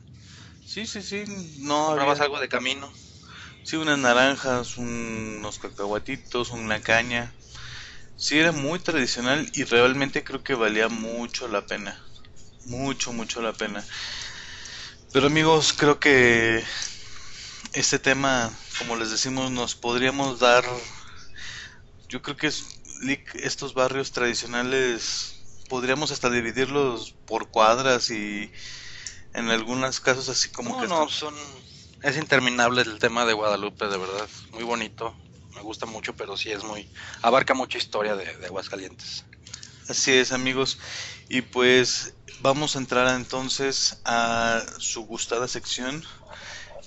[0.65, 1.23] Sí, sí, sí.
[1.59, 2.23] No comprabas había...
[2.25, 2.91] algo de camino.
[3.63, 7.33] Sí, unas naranjas, un- unos cacahuatitos, una caña.
[8.15, 12.01] Sí, era muy tradicional y realmente creo que valía mucho la pena.
[12.65, 13.85] Mucho, mucho la pena.
[15.11, 16.63] Pero amigos, creo que
[17.73, 20.65] este tema, como les decimos, nos podríamos dar...
[22.09, 22.51] Yo creo que
[23.35, 25.35] estos barrios tradicionales
[25.69, 28.51] podríamos hasta dividirlos por cuadras y
[29.33, 30.87] en algunos casos así como No, que...
[30.87, 31.35] no, son...
[32.01, 35.15] Es interminable el tema de Guadalupe, de verdad, muy bonito,
[35.55, 36.89] me gusta mucho, pero sí es muy...
[37.21, 39.25] abarca mucha historia de, de Aguascalientes.
[39.87, 40.79] Así es, amigos.
[41.29, 46.03] Y pues vamos a entrar entonces a su gustada sección,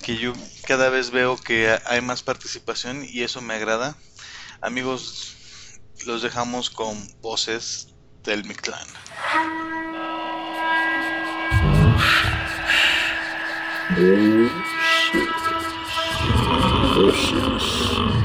[0.01, 0.33] que yo
[0.65, 3.95] cada vez veo que hay más participación y eso me agrada.
[4.61, 5.35] Amigos,
[6.05, 7.89] los dejamos con voces
[8.23, 8.87] del Mictlán.
[16.95, 18.18] Voces.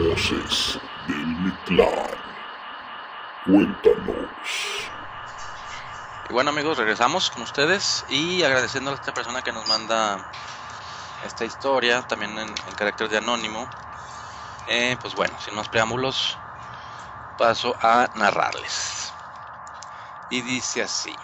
[0.00, 2.08] Voces del Mictlán.
[3.44, 4.88] Cuéntanos.
[6.26, 10.24] Y bueno amigos, regresamos con ustedes y agradeciendo a esta persona que nos manda
[11.26, 13.68] esta historia, también en, carácter de anónimo.
[14.68, 16.38] Eh, pues bueno, sin más preámbulos,
[17.36, 19.12] paso a narrarles.
[20.30, 21.14] Y dice así,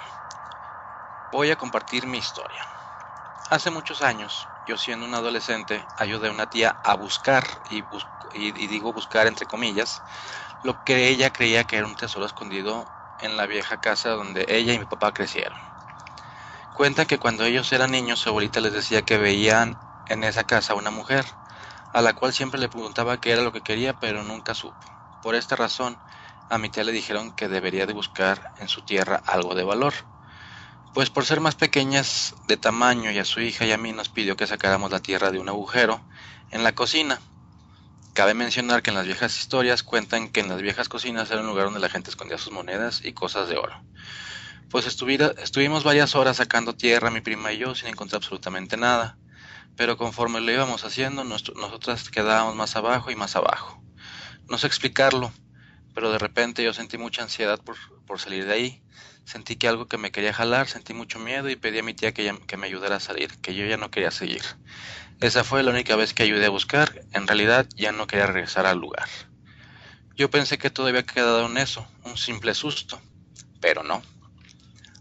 [1.33, 2.69] voy a compartir mi historia.
[3.49, 8.11] Hace muchos años, yo siendo un adolescente, ayudé a una tía a buscar, y, bus-
[8.33, 10.05] y, digo buscar entre comillas,
[10.62, 14.74] lo que ella creía que era un tesoro escondido en la vieja casa donde ella
[14.74, 15.59] y mi papá crecieron.
[16.72, 20.74] Cuenta que cuando ellos eran niños, su abuelita les decía que veían en esa casa
[20.74, 21.26] una mujer,
[21.92, 24.87] a la cual siempre le preguntaba qué era lo que quería, pero nunca supo.
[25.20, 26.00] Por esta razón,
[26.48, 29.94] a mi tía le dijeron que debería de buscar en su tierra algo de valor.
[30.97, 34.09] Pues por ser más pequeñas de tamaño y a su hija y a mí nos
[34.09, 36.01] pidió que sacáramos la tierra de un agujero
[36.51, 37.21] en la cocina.
[38.15, 41.49] Cabe mencionar que en las viejas historias cuentan que en las viejas cocinas era un
[41.49, 43.79] lugar donde la gente escondía sus monedas y cosas de oro.
[44.71, 49.19] Pues estuvimos varias horas sacando tierra mi prima y yo sin encontrar absolutamente nada,
[49.77, 53.83] pero conforme lo íbamos haciendo nosotras quedábamos más abajo y más abajo.
[54.49, 55.31] No sé explicarlo,
[55.95, 58.83] pero de repente yo sentí mucha ansiedad por, por salir de ahí.
[59.27, 62.15] Sentí que algo que me quería jalar, sentí mucho miedo y pedí a mi tía
[62.15, 64.43] que, que me ayudara a salir, que yo ya no quería seguir.
[65.21, 68.67] Esa fue la única vez que ayudé a buscar, en realidad ya no quería regresar
[68.67, 69.09] al lugar.
[70.17, 73.01] Yo pensé que todo había quedado en eso, un simple susto,
[73.61, 74.03] pero no.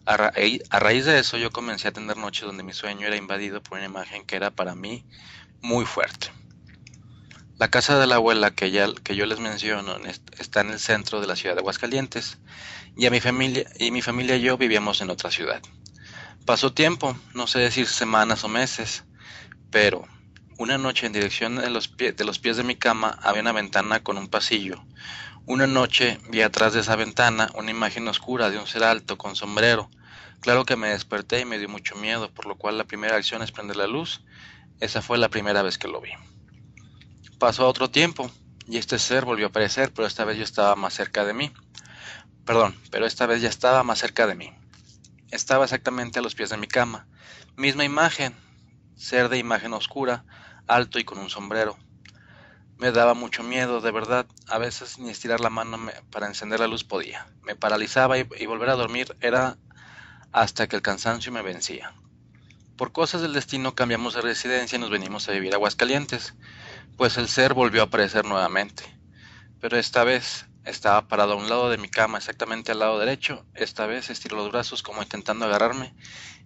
[0.06, 0.34] A, ra-
[0.70, 3.78] a raíz de eso yo comencé a tener noches donde mi sueño era invadido por
[3.78, 5.06] una imagen que era para mí
[5.62, 6.30] muy fuerte.
[7.58, 11.22] La casa de la abuela que, yo les menciono en est- está en el centro
[11.22, 12.38] de la ciudad de Aguascalientes
[12.98, 15.62] y, a mi familia, y mi familia y yo vivíamos en otra ciudad.
[16.46, 19.06] Pasó tiempo, no sé decir semanas o meses,
[19.72, 20.08] pero
[20.58, 24.02] una noche en dirección de los, de los pies de mi cama había una ventana
[24.04, 24.86] con un pasillo.
[25.46, 29.36] Una noche vi atrás de esa ventana una imagen oscura de un ser alto con
[29.36, 29.90] sombrero.
[30.42, 33.42] Claro que me desperté y me dio mucho miedo, por lo cual la primera acción
[33.44, 34.26] es prender la luz.
[34.80, 36.12] Esa fue la primera vez que lo vi.
[37.40, 38.32] Pasó otro tiempo
[38.68, 41.52] y este ser volvió a aparecer, pero esta vez yo estaba más cerca de mí.
[42.46, 44.54] Perdón, pero esta vez ya estaba más cerca de mí.
[45.32, 47.08] Estaba exactamente a los pies de mi cama.
[47.58, 48.34] Misma imagen,
[48.96, 50.24] ser de imagen oscura,
[50.68, 51.78] alto y con un sombrero.
[52.78, 54.28] Me daba mucho miedo, de verdad.
[54.48, 55.78] A veces ni estirar la mano
[56.12, 57.28] para encender la luz podía.
[57.44, 59.58] Me paralizaba y, y volver a dormir era
[60.32, 61.94] hasta que el cansancio me vencía.
[62.78, 66.34] Por cosas del destino cambiamos de residencia y nos venimos a vivir a Aguascalientes,
[66.98, 68.84] pues el ser volvió a aparecer nuevamente.
[69.60, 73.46] Pero esta vez estaba parado a un lado de mi cama, exactamente al lado derecho.
[73.54, 75.94] Esta vez estiró los brazos como intentando agarrarme,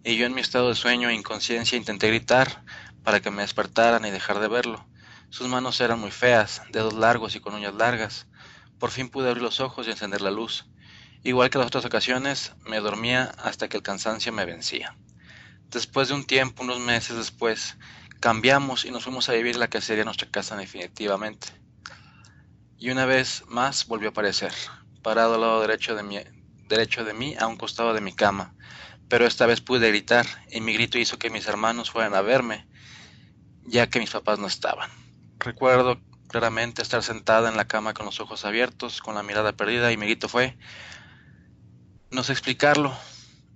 [0.04, 2.64] y yo en mi estado de sueño e inconsciencia intenté gritar
[3.04, 4.86] para que me despertaran y dejar de verlo.
[5.30, 8.28] Sus manos eran muy feas, dedos largos y con uñas largas.
[8.80, 10.66] Por fin pude abrir los ojos y encender la luz.
[11.24, 14.96] Igual que las otras ocasiones, me dormía hasta que el cansancio me vencía.
[15.70, 17.78] Después de un tiempo, unos meses después,
[18.20, 21.48] cambiamos y nos fuimos a vivir la que sería nuestra casa definitivamente.
[22.78, 24.54] Y una vez más volvió a aparecer,
[25.02, 26.18] parado al lado derecho de, mí,
[26.68, 28.54] derecho de mí a un costado de mi cama.
[29.10, 32.68] Pero esta vez pude gritar y mi grito hizo que mis hermanos fueran a verme,
[33.66, 34.90] ya que mis papás no estaban.
[35.40, 39.92] Recuerdo claramente estar sentada en la cama con los ojos abiertos, con la mirada perdida
[39.92, 40.58] y mi grito fue,
[42.12, 42.96] no sé explicarlo,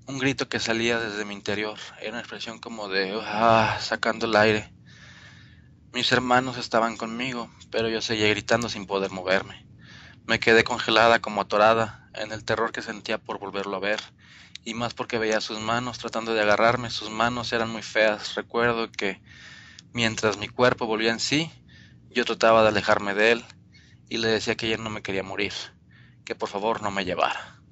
[0.05, 1.77] un grito que salía desde mi interior.
[1.99, 4.73] Era una expresión como de ah, sacando el aire.
[5.93, 9.65] Mis hermanos estaban conmigo, pero yo seguía gritando sin poder moverme.
[10.25, 13.99] Me quedé congelada como atorada en el terror que sentía por volverlo a ver,
[14.65, 16.89] y más porque veía sus manos tratando de agarrarme.
[16.89, 18.35] Sus manos eran muy feas.
[18.35, 19.21] Recuerdo que
[19.93, 21.51] mientras mi cuerpo volvía en sí,
[22.09, 23.45] yo trataba de alejarme de él
[24.09, 25.53] y le decía que ya no me quería morir,
[26.25, 27.62] que por favor no me llevara.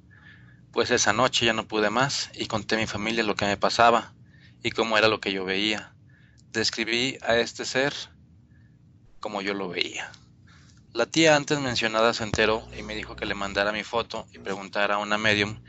[0.72, 3.58] Pues esa noche ya no pude más y conté a mi familia lo que me
[3.58, 4.14] pasaba
[4.64, 5.94] y cómo era lo que yo veía.
[6.54, 7.94] Describí a este ser
[9.20, 10.10] como yo lo veía.
[10.94, 14.40] La tía antes mencionada se enteró y me dijo que le mandara mi foto y
[14.40, 15.60] preguntara a una medium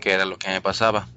[0.00, 1.08] qué era lo que me pasaba.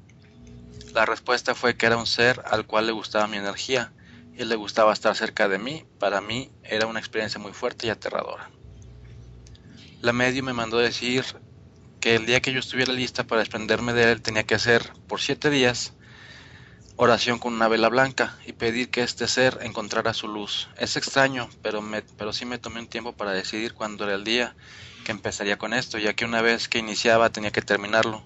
[0.94, 3.94] La respuesta fue que era un ser al cual le gustaba mi energía
[4.36, 5.86] y le gustaba estar cerca de mí.
[6.00, 8.50] Para mí era una experiencia muy fuerte y aterradora.
[10.02, 11.26] La medium me mandó decir
[12.13, 15.50] el día que yo estuviera lista para desprenderme de él tenía que hacer por siete
[15.50, 15.94] días
[16.98, 20.70] oración con una vela blanca y pedir que este ser encontrara su luz.
[20.78, 24.24] Es extraño, pero, me, pero sí me tomé un tiempo para decidir cuándo era el
[24.24, 24.56] día
[25.04, 28.24] que empezaría con esto, ya que una vez que iniciaba tenía que terminarlo.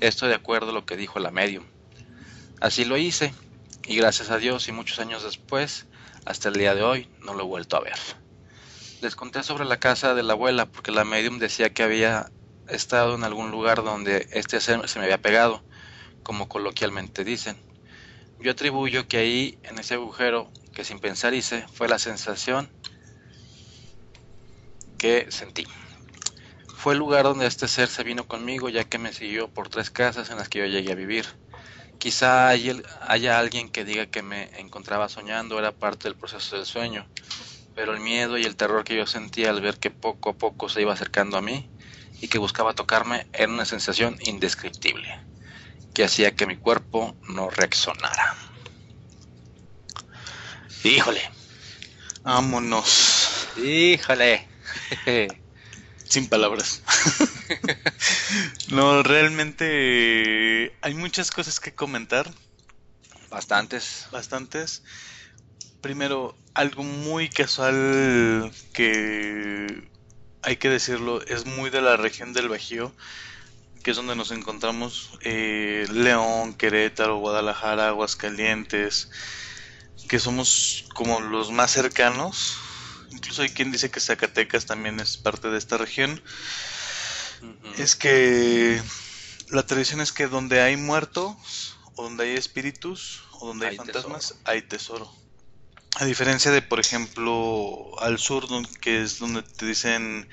[0.00, 1.64] Esto de acuerdo a lo que dijo la medium.
[2.60, 3.32] Así lo hice,
[3.86, 5.86] y gracias a Dios y muchos años después,
[6.24, 7.98] hasta el día de hoy, no lo he vuelto a ver.
[9.02, 12.30] Les conté sobre la casa de la abuela porque la medium decía que había
[12.70, 15.62] estado en algún lugar donde este ser se me había pegado,
[16.22, 17.56] como coloquialmente dicen.
[18.40, 22.70] Yo atribuyo que ahí, en ese agujero que sin pensar hice, fue la sensación
[24.96, 25.66] que sentí.
[26.76, 29.90] Fue el lugar donde este ser se vino conmigo ya que me siguió por tres
[29.90, 31.26] casas en las que yo llegué a vivir.
[31.98, 37.06] Quizá haya alguien que diga que me encontraba soñando, era parte del proceso del sueño,
[37.74, 40.70] pero el miedo y el terror que yo sentía al ver que poco a poco
[40.70, 41.68] se iba acercando a mí
[42.20, 45.08] y que buscaba tocarme era una sensación indescriptible
[45.94, 48.36] que hacía que mi cuerpo no reaccionara.
[50.84, 51.20] Híjole.
[52.22, 53.48] Vámonos.
[53.56, 54.46] Híjole.
[56.04, 56.82] Sin palabras.
[58.68, 62.30] no, realmente hay muchas cosas que comentar.
[63.30, 64.06] Bastantes.
[64.10, 64.82] Bastantes.
[65.80, 69.88] Primero, algo muy casual que
[70.42, 72.94] hay que decirlo, es muy de la región del Bajío,
[73.82, 79.10] que es donde nos encontramos eh, León, Querétaro, Guadalajara, Aguascalientes,
[80.08, 82.56] que somos como los más cercanos.
[83.10, 86.22] Incluso hay quien dice que Zacatecas también es parte de esta región.
[87.78, 88.80] Es que
[89.48, 94.36] la tradición es que donde hay muertos, o donde hay espíritus, o donde hay, fantasmas,
[94.44, 95.10] hay tesoro.
[95.96, 98.46] A diferencia de, por ejemplo, al sur,
[98.80, 100.28] que es donde te dicen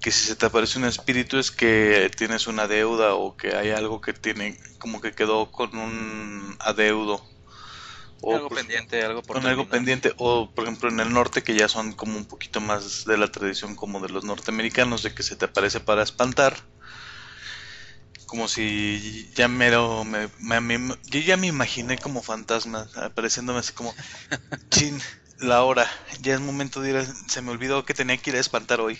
[0.00, 3.70] que si se te aparece un espíritu es que tienes una deuda o que hay
[3.70, 7.24] algo que tiene como que quedó con un adeudo.
[8.22, 10.14] O algo pendiente, algo por Con algo pendiente.
[10.16, 13.30] O por ejemplo en el norte que ya son como un poquito más de la
[13.30, 16.56] tradición como de los norteamericanos de que se te aparece para espantar
[18.26, 20.28] como si ya mero me,
[21.04, 23.94] yo ya me imaginé como fantasma apareciéndome así como
[24.70, 25.00] chin
[25.38, 25.88] la hora
[26.20, 28.80] ya es momento de ir a, se me olvidó que tenía que ir a espantar
[28.80, 28.98] hoy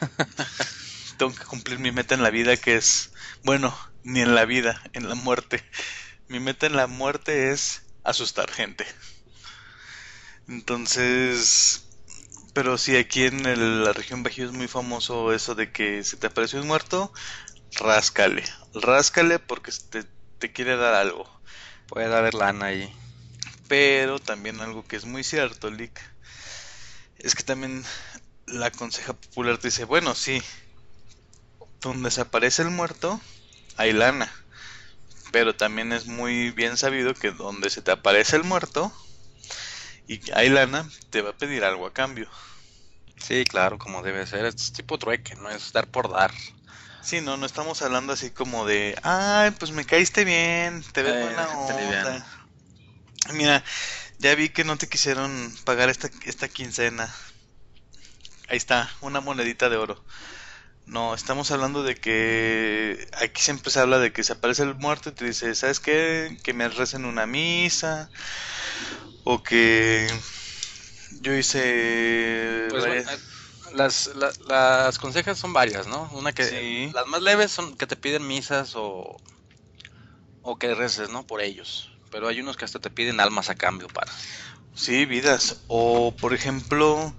[1.18, 3.10] tengo que cumplir mi meta en la vida que es
[3.44, 5.62] bueno ni en la vida en la muerte.
[6.28, 8.86] Mi meta en la muerte es asustar gente.
[10.46, 11.84] Entonces
[12.54, 16.26] pero sí aquí en la región Bajío es muy famoso eso de que se te
[16.26, 17.12] apareció un muerto
[17.76, 18.44] ráscale,
[18.74, 20.04] ráscale porque te,
[20.38, 21.28] te quiere dar algo.
[21.88, 22.92] Puede haber lana ahí.
[23.68, 26.00] Pero también algo que es muy cierto, Lick,
[27.18, 27.84] es que también
[28.46, 30.42] la conseja popular te dice, bueno, sí,
[31.80, 33.20] donde se aparece el muerto,
[33.76, 34.32] hay lana.
[35.32, 38.92] Pero también es muy bien sabido que donde se te aparece el muerto
[40.06, 42.28] y hay lana, te va a pedir algo a cambio.
[43.20, 44.46] Sí, claro, como debe ser.
[44.46, 46.32] Es tipo trueque, no es dar por dar.
[47.08, 51.18] Sí, no, no estamos hablando así como de, ay, pues me caíste bien, te ves
[51.18, 52.26] buena onda.
[53.32, 53.64] Mira,
[54.18, 57.14] Ya vi que no te quisieron pagar esta, esta quincena.
[58.48, 60.02] Ahí está, una monedita de oro.
[60.86, 65.10] No, estamos hablando de que aquí siempre se habla de que se aparece el muerto
[65.10, 66.38] y te dice, ¿sabes qué?
[66.44, 68.10] Que me recen una misa
[69.24, 70.06] o que
[71.22, 72.68] yo hice...
[72.70, 73.22] Pues, varias- bueno,
[73.74, 76.08] las, la- las consejas son varias, ¿no?
[76.12, 76.90] Una que Sí.
[76.92, 79.16] las más leves son que te piden misas o
[80.42, 81.26] o que reces, ¿no?
[81.26, 81.90] Por ellos.
[82.10, 84.12] Pero hay unos que hasta te piden almas a cambio para.
[84.74, 85.64] Sí, vidas.
[85.68, 87.16] O, por ejemplo,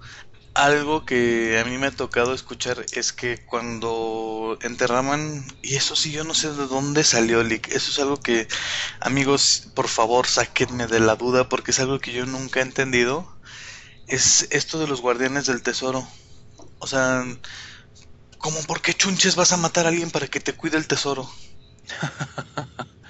[0.54, 6.12] algo que a mí me ha tocado escuchar es que cuando enterraban, y eso sí,
[6.12, 7.68] yo no sé de dónde salió, Lick.
[7.68, 8.48] Eso es algo que,
[9.00, 13.28] amigos, por favor, sáquenme de la duda porque es algo que yo nunca he entendido.
[14.08, 16.06] Es esto de los guardianes del tesoro.
[16.80, 17.24] O sea,
[18.38, 21.30] ¿cómo por qué chunches vas a matar a alguien para que te cuide el tesoro?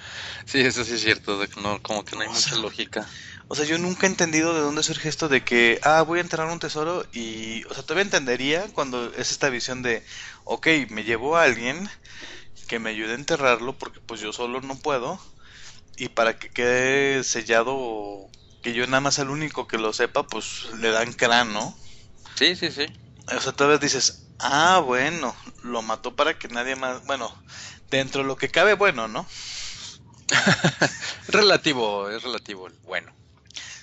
[0.45, 2.57] Sí, eso sí es cierto, de que no, como que no hay O mucha sea,
[2.57, 3.15] lógica.
[3.47, 6.21] O sea, yo nunca he entendido de dónde surge esto de que, ah, voy a
[6.21, 10.03] enterrar un tesoro y, o sea, todavía entendería cuando es esta visión de,
[10.45, 11.89] ok, me llevo a alguien
[12.67, 15.19] que me ayude a enterrarlo porque pues yo solo no puedo
[15.97, 18.29] y para que quede sellado,
[18.63, 21.75] que yo nada más el único que lo sepa, pues le dan crán, ¿no?
[22.35, 22.85] Sí, sí, sí.
[23.35, 27.33] O sea, todavía dices, ah, bueno, lo mató para que nadie más, bueno,
[27.89, 29.25] dentro de lo que cabe, bueno, ¿no?
[31.27, 32.67] relativo, es relativo.
[32.67, 33.13] el Bueno.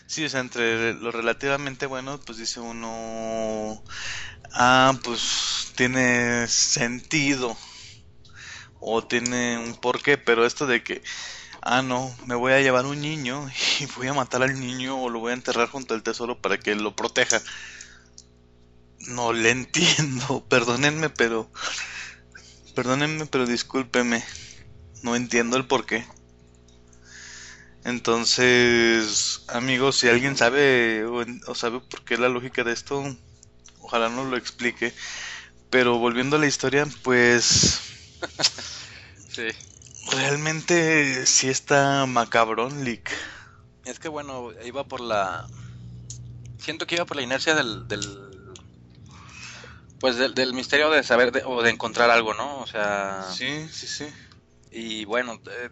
[0.06, 3.84] Sí, o sea, entre lo relativamente bueno, pues dice uno,
[4.54, 7.56] ah, pues tiene sentido
[8.80, 11.02] o tiene un porqué, pero esto de que,
[11.62, 13.48] ah, no, me voy a llevar un niño
[13.80, 16.58] y voy a matar al niño o lo voy a enterrar junto al tesoro para
[16.58, 17.40] que lo proteja.
[19.06, 21.50] No le entiendo, perdónenme, pero,
[22.74, 24.24] perdónenme, pero discúlpeme,
[25.02, 26.06] no entiendo el porqué.
[27.84, 33.16] Entonces, amigos, si alguien sabe o sabe por qué la lógica de esto,
[33.80, 34.92] ojalá nos lo explique.
[35.70, 37.80] Pero volviendo a la historia, pues
[39.28, 39.48] Sí.
[40.10, 43.10] realmente sí está macabrón, Lick.
[43.84, 45.46] Es que bueno, iba por la.
[46.58, 47.88] Siento que iba por la inercia del.
[47.88, 48.27] del
[50.00, 52.60] pues del, del misterio de saber de- o de encontrar algo, ¿no?
[52.60, 53.24] O sea.
[53.34, 54.06] Sí, sí, sí.
[54.70, 55.70] Y bueno, eh,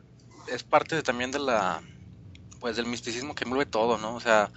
[0.48, 1.82] es parte de- también de la.
[2.60, 4.14] Pues del misticismo que envuelve todo, ¿no?
[4.14, 4.50] O sea.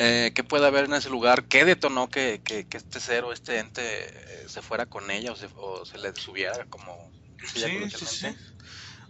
[0.00, 1.48] Eh, ¿Qué puede haber en ese lugar?
[1.48, 5.32] ¿Qué detonó que, que, que este ser o este ente eh, se fuera con ella
[5.32, 7.10] o se, o se le subiera como
[7.44, 8.26] Sí, sí, sí.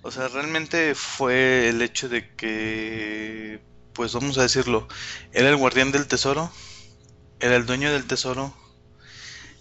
[0.01, 3.61] O sea, realmente fue el hecho de que,
[3.93, 4.89] pues vamos a decirlo,
[5.33, 6.51] era el guardián del tesoro,
[7.41, 8.57] era el dueño del tesoro,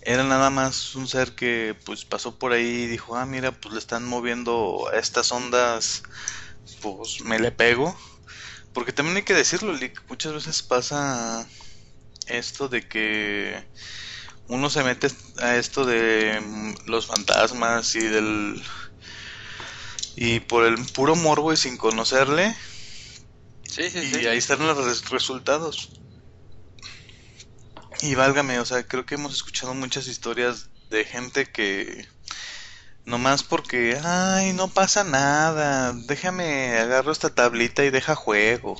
[0.07, 3.73] era nada más un ser que pues pasó por ahí y dijo, ah, mira, pues
[3.73, 6.03] le están moviendo a estas ondas,
[6.81, 7.97] pues me le pego.
[8.73, 11.47] Porque también hay que decirlo, Lick, muchas veces pasa
[12.27, 13.67] esto de que
[14.47, 18.63] uno se mete a esto de mm, los fantasmas y del
[20.15, 22.55] y por el puro morbo y sin conocerle
[23.63, 24.27] Sí, sí, y sí.
[24.27, 25.91] ahí están los res- resultados.
[28.01, 32.07] Y válgame, o sea, creo que hemos escuchado muchas historias de gente que
[33.05, 38.75] nomás porque, ay, no pasa nada, déjame, agarro esta tablita y deja juego.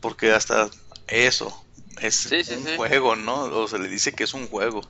[0.00, 0.70] Porque hasta
[1.08, 1.66] eso
[2.00, 2.70] es Sí, sí, un sí.
[2.76, 3.44] juego, ¿no?
[3.44, 4.82] O se le dice que es un juego.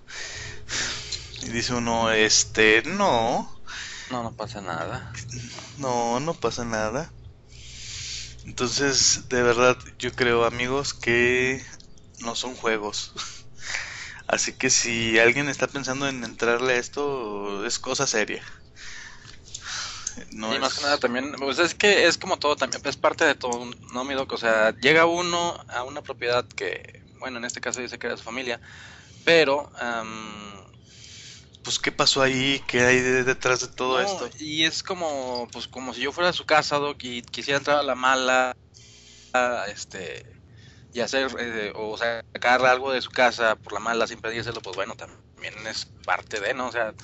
[1.42, 3.51] Y dice uno, este, no,
[4.11, 5.11] No, no pasa nada.
[5.78, 7.12] no, no pasa nada.
[8.44, 11.62] Entonces, de verdad, yo creo, amigos, que
[12.20, 13.12] no son juegos.
[14.31, 18.43] Así que si alguien está pensando en entrarle a esto, es cosa seria.
[20.33, 20.61] No y es...
[20.61, 23.70] más que nada también, pues es que es como todo también, es parte de todo,
[23.93, 24.33] ¿no, mi doc?
[24.33, 26.83] O sea, llega uno a una propiedad que,
[27.20, 28.61] bueno, en este caso dice que era su familia,
[29.24, 29.70] pero...
[31.62, 32.61] Pues, ¿qué pasó ahí?
[32.66, 34.31] ¿Qué hay de- detrás de todo no, esto?
[34.39, 37.78] Y es como, pues como si yo fuera a su casa, doc, y quisiera entrar
[37.78, 38.53] a la mala,
[39.33, 40.39] a, este,
[40.93, 44.76] y hacer, eh, o sacar algo de su casa por la mala sin pedírselo, pues
[44.76, 46.68] bueno, también es parte de, ¿no?
[46.68, 46.95] O sea,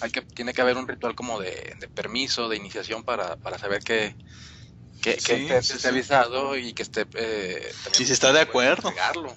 [0.00, 3.58] hay que, tiene que haber un ritual como de, de permiso, de iniciación para, para
[3.58, 4.16] saber que,
[5.02, 5.52] que, esté sí, sí.
[5.52, 8.88] especializado y que esté eh, Y si está de acuerdo.
[8.88, 9.36] entregarlo.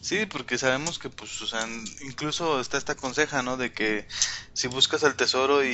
[0.00, 1.66] Sí, porque sabemos que, pues, o sea,
[2.02, 3.56] incluso está esta conseja, ¿no?
[3.56, 4.06] De que
[4.52, 5.68] si buscas el tesoro y,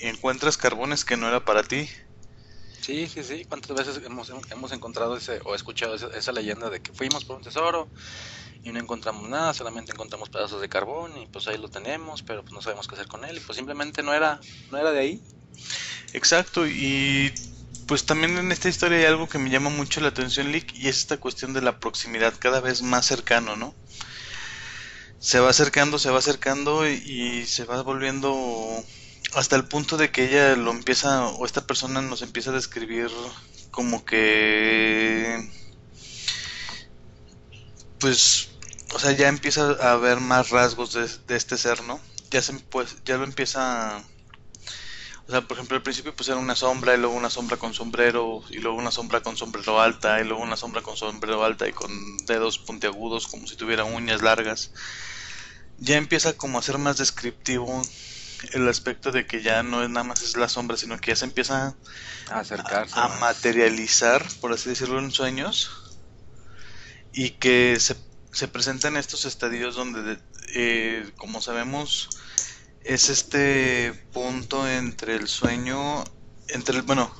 [0.00, 1.88] y encuentras carbones que no era para ti,
[2.86, 3.44] Sí, sí, sí.
[3.46, 7.42] ¿Cuántas veces hemos, hemos encontrado ese, o escuchado esa, leyenda de que fuimos por un
[7.42, 7.88] tesoro
[8.62, 12.42] y no encontramos nada, solamente encontramos pedazos de carbón y pues ahí lo tenemos, pero
[12.42, 14.38] pues no sabemos qué hacer con él y pues simplemente no era,
[14.70, 15.20] no era de ahí.
[16.12, 17.34] Exacto, y
[17.88, 20.86] Pues también en esta historia hay algo que me llama mucho la atención, Lick, y
[20.86, 23.74] es esta cuestión de la proximidad cada vez más cercano, ¿no?
[25.18, 28.32] Se va acercando, se va acercando y se va volviendo
[29.34, 33.10] hasta el punto de que ella lo empieza, o esta persona nos empieza a describir
[33.70, 35.50] como que,
[37.98, 38.48] pues,
[38.94, 42.00] o sea, ya empieza a ver más rasgos de, de este ser, ¿no?
[42.30, 44.02] Ya se, pues, ya lo empieza
[45.28, 47.74] o sea, por ejemplo, al principio pues era una sombra y luego una sombra con
[47.74, 51.66] sombrero y luego una sombra con sombrero alta y luego una sombra con sombrero alta
[51.68, 51.90] y con
[52.26, 54.70] dedos puntiagudos como si tuviera uñas largas.
[55.78, 57.82] Ya empieza como a ser más descriptivo
[58.52, 61.16] el aspecto de que ya no es nada más es la sombra, sino que ya
[61.16, 61.76] se empieza
[62.30, 62.94] a acercarse.
[62.98, 65.70] A, materializar, por así decirlo, en sueños
[67.12, 67.96] y que se,
[68.32, 70.18] se presenta en estos estadios donde,
[70.54, 72.10] eh, como sabemos,
[72.84, 76.04] es este punto entre el sueño,
[76.48, 77.12] entre el, bueno,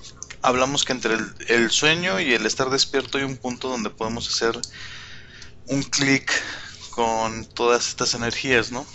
[0.42, 1.16] hablamos que entre
[1.48, 4.60] el, sueño y el estar despierto hay un punto donde podemos hacer
[5.66, 6.30] un clic
[6.90, 8.86] con todas estas energías, ¿no?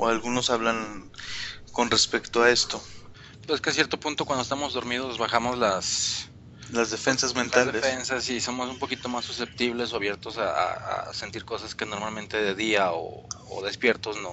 [0.00, 1.12] O algunos hablan
[1.72, 2.82] con respecto a esto.
[3.46, 6.26] Pues que a cierto punto cuando estamos dormidos bajamos las
[6.70, 7.74] las defensas mentales.
[7.74, 12.36] Las defensas y somos un poquito más susceptibles o abiertos a, sentir cosas que normalmente
[12.36, 13.26] de día o
[13.64, 14.32] despiertos no,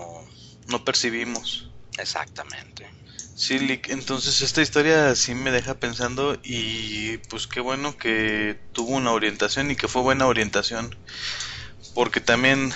[0.68, 1.72] no percibimos.
[1.98, 2.88] Exactamente.
[3.36, 9.12] Sí, entonces esta historia sí me deja pensando y pues qué bueno que tuvo una
[9.12, 10.96] orientación y que fue buena orientación.
[11.94, 12.74] Porque también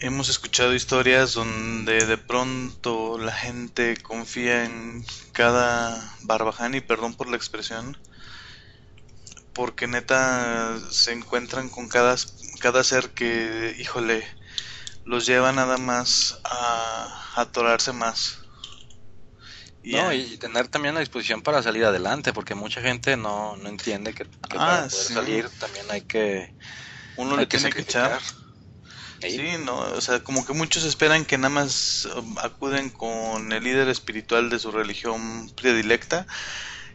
[0.00, 7.28] hemos escuchado historias donde de pronto la gente confía en cada barbaján y perdón por
[7.28, 7.96] la expresión.
[9.52, 12.14] Porque neta se encuentran con cada,
[12.60, 14.24] cada ser que, híjole,
[15.04, 18.38] los lleva nada más a atorarse más.
[19.82, 23.68] Y no, y tener también la disposición para salir adelante, porque mucha gente no, no
[23.68, 26.54] entiende que, para ah, poder salir también hay que...
[27.16, 28.20] Uno le tiene que echar.
[29.20, 33.64] Sí, no, o sea, como que muchos esperan que nada más um, acuden con el
[33.64, 36.26] líder espiritual de su religión predilecta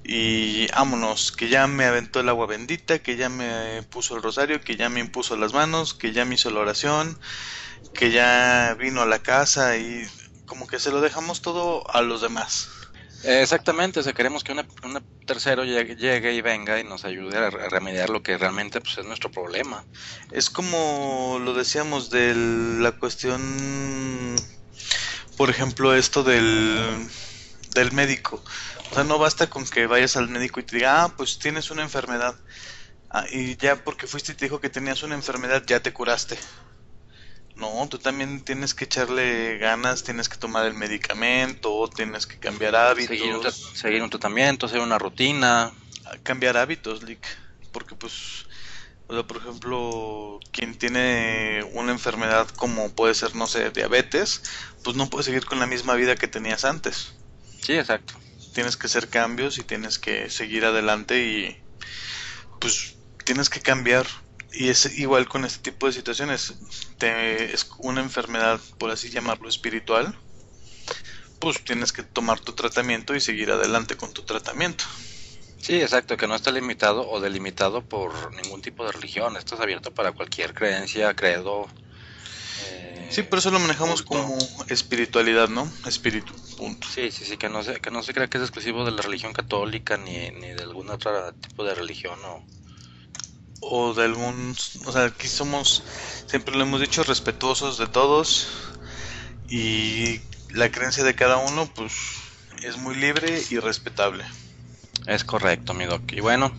[0.04, 4.62] y vámonos, que ya me aventó el agua bendita, que ya me puso el rosario,
[4.62, 7.20] que ya me impuso las manos, que ya me hizo la oración,
[7.94, 10.06] que ya vino a la casa y
[10.46, 12.70] como que se lo dejamos todo a los demás.
[13.26, 18.10] Exactamente, o sea, queremos que un tercero llegue, y venga y nos ayude a remediar
[18.10, 19.86] lo que realmente pues, es nuestro problema.
[20.30, 24.36] Es como lo decíamos de la cuestión,
[25.38, 27.08] por ejemplo, esto del,
[27.74, 28.44] del médico.
[28.92, 31.72] O sea, no basta con que vayas al médico y te diga, ah, pues tienes
[31.72, 32.36] una enfermedad.
[33.10, 36.38] Ah, y ya porque fuiste y te dijo que tenías una enfermedad, ya te curaste.
[37.74, 42.76] No, tú también tienes que echarle ganas, tienes que tomar el medicamento, tienes que cambiar
[42.76, 43.72] hábitos.
[43.74, 45.72] Seguir un, tratamiento, hacer una rutina.
[46.22, 47.26] Cambiar hábitos, Lick.
[47.72, 48.46] Porque pues,
[49.08, 54.44] o sea, por ejemplo, quien tiene una enfermedad como puede ser, no sé, diabetes,
[54.84, 57.14] pues no puede seguir con la misma vida que tenías antes.
[57.60, 58.14] Sí, exacto.
[58.54, 61.58] Tienes que hacer cambios y tienes que seguir adelante y
[62.60, 64.06] pues tienes que cambiar
[64.54, 66.54] y es igual con este tipo de situaciones.
[66.98, 70.16] Te, es una enfermedad, por así llamarlo, espiritual.
[71.40, 74.86] Pues tienes que tomar tu tratamiento y seguir adelante con tu tratamiento.
[75.60, 79.38] Sí, exacto, que no está limitado o delimitado por ningún tipo de religión.
[79.38, 81.68] Esto es abierto para cualquier creencia, credo.
[82.66, 84.38] Eh, sí, por eso lo manejamos como
[84.68, 85.70] espiritualidad, ¿no?
[85.88, 86.88] Espíritu, punto.
[86.94, 89.02] Sí, sí, sí, que no se, que no se crea que es exclusivo de la
[89.02, 92.44] religión católica ni, ni de algún otro tipo de religión o
[93.70, 94.56] o de algún,
[94.86, 95.84] o sea, aquí somos,
[96.28, 98.48] siempre lo hemos dicho, respetuosos de todos
[99.50, 101.94] y la creencia de cada uno, pues,
[102.64, 104.24] es muy libre y respetable.
[105.08, 106.02] Es correcto, mi doc.
[106.12, 106.52] Y bueno,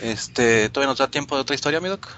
[0.00, 2.08] este, ¿todavía nos da tiempo de otra historia, mi doc?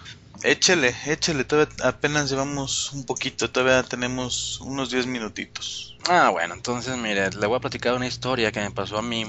[0.43, 5.97] Échele, échele, todavía apenas llevamos un poquito, todavía tenemos unos 10 minutitos.
[6.09, 9.27] Ah, bueno, entonces mire, le voy a platicar una historia que me pasó a mí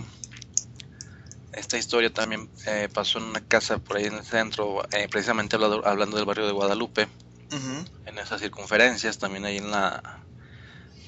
[1.56, 5.56] esta historia también eh, pasó en una casa por ahí en el centro, eh, precisamente
[5.56, 7.08] hablando, hablando, del barrio de Guadalupe,
[8.06, 10.20] en esas circunferencias, también ahí en la,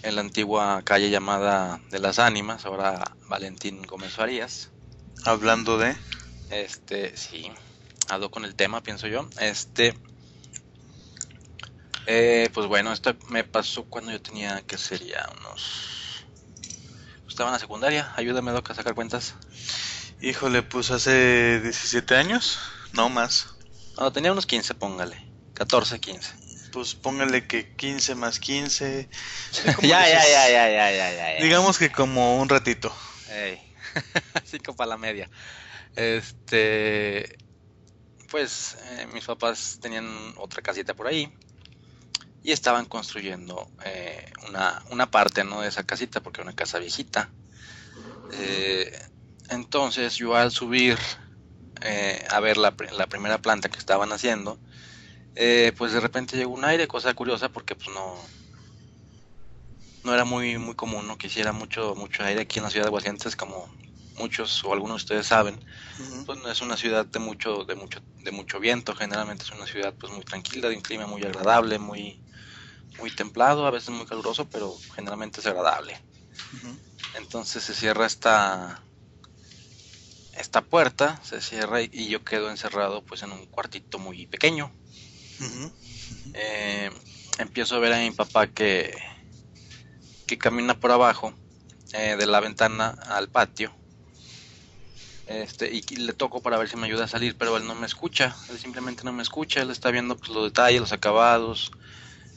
[0.03, 4.69] en la antigua calle llamada de las Ánimas, ahora Valentín Gómez Farías.
[5.25, 5.95] Hablando de...
[6.49, 7.51] Este, sí,
[8.07, 9.27] ado con el tema, pienso yo.
[9.41, 9.93] Este,
[12.05, 16.23] eh, pues bueno, esto me pasó cuando yo tenía, que sería unos...
[17.27, 19.35] Estaba en la secundaria, ayúdame, Doc, a sacar cuentas.
[20.21, 22.59] Híjole, pues hace 17 años,
[22.93, 23.55] no más.
[23.97, 25.17] No, tenía unos 15, póngale.
[25.53, 26.69] 14, 15.
[26.71, 29.09] Pues póngale que 15 más 15.
[29.81, 32.93] ya, ya, ya, ya, ya, ya, Digamos que como un ratito.
[34.45, 35.29] cinco para la media.
[35.95, 37.37] Este,
[38.29, 40.07] pues eh, mis papás tenían
[40.37, 41.31] otra casita por ahí
[42.43, 45.61] y estaban construyendo eh, una, una, parte ¿no?
[45.61, 47.29] de esa casita porque era una casa viejita.
[48.31, 48.91] Eh,
[49.49, 50.97] entonces yo al subir
[52.29, 54.59] a ver la, la, primera planta que estaban haciendo,
[55.77, 58.15] pues de repente llegó un aire, cosa curiosa porque pues no,
[60.03, 61.17] no era muy, muy común ¿no?
[61.17, 63.69] que hiciera mucho, mucho aire aquí en la ciudad de Aguascalientes como
[64.17, 65.59] muchos o algunos de ustedes saben,
[66.25, 69.67] pues no es una ciudad de mucho, de mucho, de mucho viento, generalmente es una
[69.67, 72.19] ciudad pues muy tranquila, de un clima muy agradable, muy,
[72.99, 76.01] muy templado, a veces muy caluroso, pero generalmente es agradable.
[77.13, 78.83] Entonces se cierra esta,
[80.37, 84.71] esta puerta, se cierra y, yo quedo encerrado pues en un cuartito muy pequeño.
[86.33, 86.89] Eh,
[87.39, 88.95] empiezo a ver a mi papá que,
[90.25, 91.33] que camina por abajo
[91.93, 93.73] eh, de la ventana al patio.
[95.27, 97.85] Este, y, le toco para ver si me ayuda a salir, pero él no me
[97.85, 101.71] escucha, él simplemente no me escucha, él está viendo pues, los detalles, los acabados,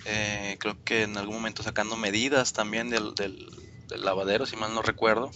[0.06, 3.48] eh, creo que en algún momento sacando medidas también del, del,
[3.90, 5.30] lavadero, si mal no recuerdo.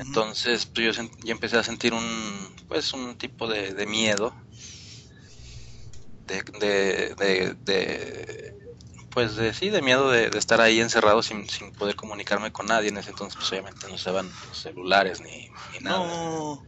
[0.00, 4.34] Entonces pues, yo, yo, empecé a sentir un, pues, un tipo de, miedo,
[6.26, 6.42] de,
[7.18, 8.56] de,
[9.10, 12.88] pues de sí, de miedo de, estar ahí encerrado sin, sin, poder comunicarme con nadie.
[12.88, 15.98] En ese entonces, pues obviamente no se van los celulares ni, nada.
[15.98, 16.64] No,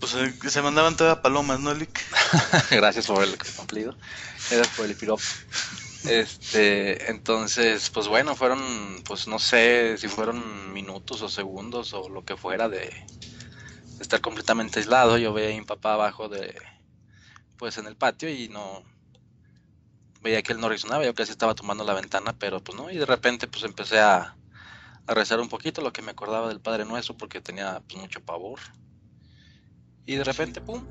[0.00, 2.00] pues eh, se mandaban todas palomas, ¿no, Lick?
[2.70, 3.96] Gracias por el cumplido.
[4.50, 5.22] Gracias por el piropo.
[6.04, 8.60] Este, entonces, pues bueno, fueron,
[9.04, 14.20] pues no sé si fueron minutos o segundos o lo que fuera de, de estar
[14.20, 15.18] completamente aislado.
[15.18, 16.54] Yo veía a mi papá abajo de,
[17.56, 18.82] pues en el patio y no,
[20.22, 22.96] veía que él no reaccionaba, yo casi estaba tomando la ventana, pero pues no, y
[22.96, 24.36] de repente pues empecé a,
[25.06, 28.20] a rezar un poquito lo que me acordaba del Padre Nuestro porque tenía pues mucho
[28.20, 28.60] pavor.
[30.04, 30.84] Y de repente, pum,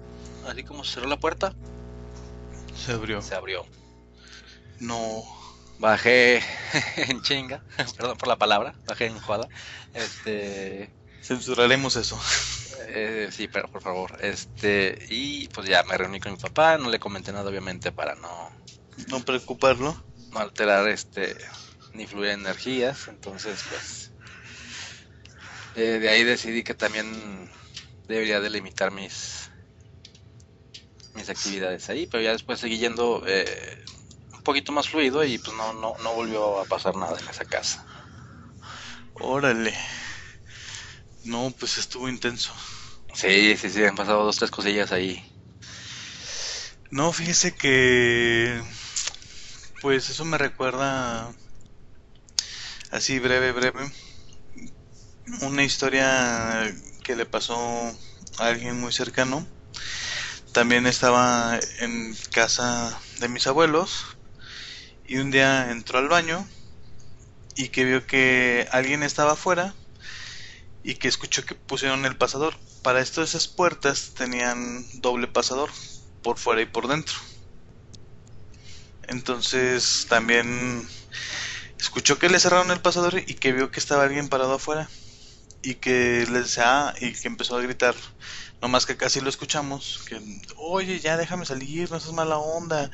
[0.48, 1.54] así como se cerró la puerta,
[2.76, 3.22] se abrió.
[3.22, 3.66] Se abrió.
[4.82, 5.24] No.
[5.80, 6.44] Bajé
[6.98, 7.64] en chinga,
[7.98, 9.48] perdón por la palabra, bajé en joda.
[9.94, 10.92] Este.
[11.22, 12.20] Censuraremos eso.
[12.88, 14.18] Eh, sí, pero por favor.
[14.22, 18.16] Este, y pues ya me reuní con mi papá, no le comenté nada obviamente para
[18.16, 18.52] no
[19.08, 20.04] no preocuparlo.
[20.32, 21.36] No alterar este
[21.94, 23.08] ni fluir energías.
[23.08, 24.12] Entonces, pues.
[25.76, 27.50] Eh, de ahí decidí que también
[28.08, 29.50] debería delimitar mis
[31.14, 33.84] mis actividades ahí, pero ya después seguí yendo eh,
[34.42, 37.46] un poquito más fluido y pues no, no, no volvió a pasar nada en esa
[37.46, 37.86] casa.
[39.14, 39.78] Órale.
[41.26, 42.52] No, pues estuvo intenso.
[43.14, 45.24] Sí, sí, sí, han pasado dos, tres cosillas ahí.
[46.90, 48.64] No, fíjese que
[49.80, 51.32] pues eso me recuerda
[52.90, 53.92] así breve, breve,
[55.42, 56.74] una historia
[57.04, 57.56] que le pasó
[58.40, 59.48] a alguien muy cercano.
[60.52, 64.18] También estaba en casa de mis abuelos
[65.12, 66.48] y un día entró al baño
[67.58, 69.76] y que vio que alguien estaba afuera
[70.84, 72.56] y que escuchó que pusieron el pasador.
[72.82, 75.70] Para esto esas puertas tenían doble pasador,
[76.24, 77.14] por fuera y por dentro.
[79.04, 80.88] Entonces también
[81.78, 84.90] escuchó que le cerraron el pasador y que vio que estaba alguien parado afuera
[85.62, 87.96] y que le decía ah", y que empezó a gritar
[88.62, 90.22] no más que casi lo escuchamos que
[90.56, 92.90] oye ya déjame salir no seas mala onda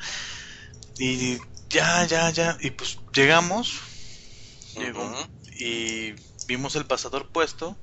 [0.98, 1.38] y
[1.70, 3.80] ya ya ya y pues llegamos
[4.76, 5.12] llegó
[5.58, 6.14] y
[6.46, 7.76] vimos el pasador puesto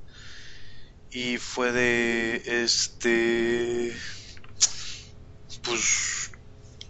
[1.11, 3.95] y fue de este
[5.63, 6.31] pues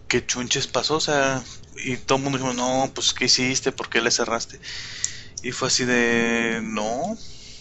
[0.08, 1.42] qué chunches pasó, o sea,
[1.84, 4.60] y todo el mundo dijo, no, pues qué hiciste, por qué le cerraste.
[5.42, 7.16] Y fue así de, no,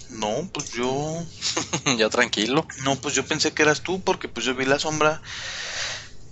[0.09, 1.25] no, pues yo...
[1.97, 2.67] ya tranquilo.
[2.83, 5.21] No, pues yo pensé que eras tú porque pues yo vi la sombra.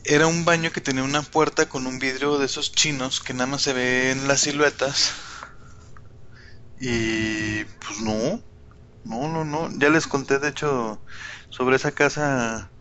[0.06, 3.48] Era un baño que tenía una puerta con un vidrio de esos chinos que nada
[3.48, 5.14] más se ven las siluetas.
[6.80, 8.42] Y pues no,
[9.06, 9.70] no, no, no.
[9.80, 11.02] Ya les conté de hecho
[11.50, 12.72] sobre esa casa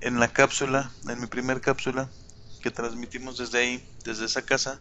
[0.00, 2.10] en la cápsula, en mi primer cápsula
[2.62, 4.80] que transmitimos desde ahí, desde esa casa.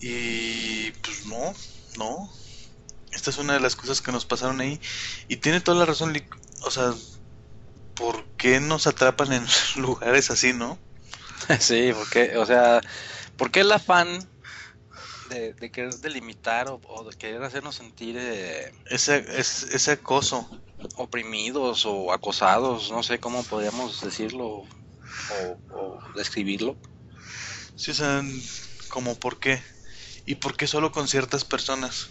[0.00, 1.54] Y pues no,
[1.96, 2.30] no.
[3.12, 4.80] Esta es una de las cosas que nos pasaron ahí.
[5.28, 6.14] Y tiene toda la razón,
[6.62, 6.94] o sea,
[7.94, 9.46] ¿por qué nos atrapan en
[9.76, 10.78] lugares así, no?
[11.60, 12.80] Sí, porque, o sea,
[13.36, 14.28] ¿por qué el afán
[15.28, 20.48] de, querer delimitar o, de querer hacernos sentir eh, ese, ese acoso?
[20.96, 24.64] Oprimidos o acosados, no sé cómo podríamos decirlo
[25.70, 26.76] o, describirlo.
[27.76, 28.22] Sí, o sea,
[28.88, 29.62] como por qué.
[30.26, 32.08] ¿Y por qué solo con ciertas personas?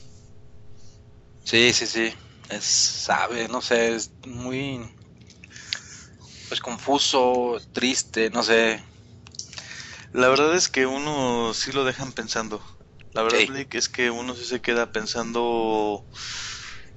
[1.43, 2.13] Sí, sí, sí.
[2.49, 4.79] es, sabe, no sé, es muy,
[6.47, 8.83] pues confuso, triste, no sé.
[10.13, 12.63] La verdad es que uno sí lo dejan pensando.
[13.13, 13.39] La verdad.
[13.47, 16.05] Blake, es que uno sí se queda pensando,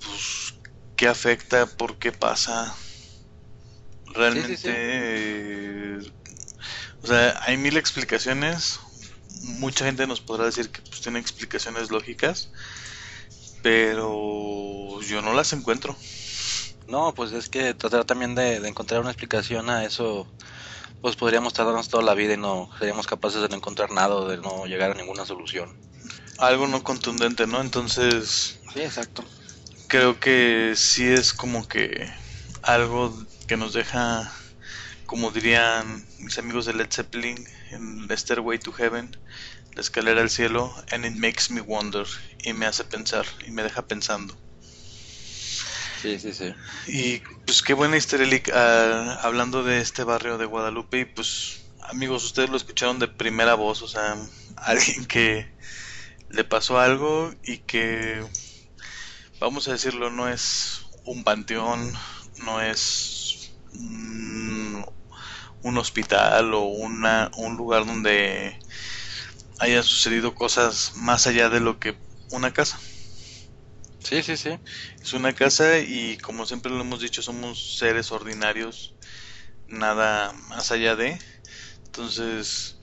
[0.04, 0.54] pues,
[0.96, 2.74] qué afecta, por qué pasa.
[4.14, 4.68] Realmente, sí.
[4.68, 5.98] eh,
[7.02, 8.78] o sea, hay mil explicaciones.
[9.42, 12.50] Mucha gente nos podrá decir que pues tiene explicaciones lógicas,
[13.62, 15.96] pero yo no las encuentro.
[16.86, 20.30] No, pues es que tratar también de, de encontrar una explicación a eso,
[21.02, 24.28] pues podríamos tardarnos toda la vida y no seríamos capaces de no encontrar nada o
[24.28, 25.76] de no llegar a ninguna solución.
[26.38, 27.60] Algo no contundente, ¿no?
[27.60, 29.24] Entonces, Sí, exacto.
[29.88, 32.08] creo que sí es como que
[32.62, 33.12] algo
[33.48, 34.32] que nos deja,
[35.06, 39.16] como dirían mis amigos de Led Zeppelin, en Stairway to Heaven,
[39.74, 42.06] la escalera al cielo, and it makes me wonder,
[42.44, 44.36] y me hace pensar, y me deja pensando.
[46.02, 46.52] Sí, sí, sí.
[46.88, 52.24] Y pues qué buena historia, ah, hablando de este barrio de Guadalupe, y pues amigos,
[52.24, 54.16] ustedes lo escucharon de primera voz, o sea,
[54.56, 55.46] alguien que
[56.28, 58.24] le pasó algo y que,
[59.38, 61.92] vamos a decirlo, no es un panteón,
[62.44, 64.84] no es un,
[65.62, 68.58] un hospital o una, un lugar donde
[69.60, 71.96] hayan sucedido cosas más allá de lo que
[72.32, 72.80] una casa.
[74.04, 74.50] Sí, sí, sí.
[75.02, 78.96] Es una casa y como siempre lo hemos dicho, somos seres ordinarios,
[79.66, 81.20] nada más allá de.
[81.86, 82.78] Entonces,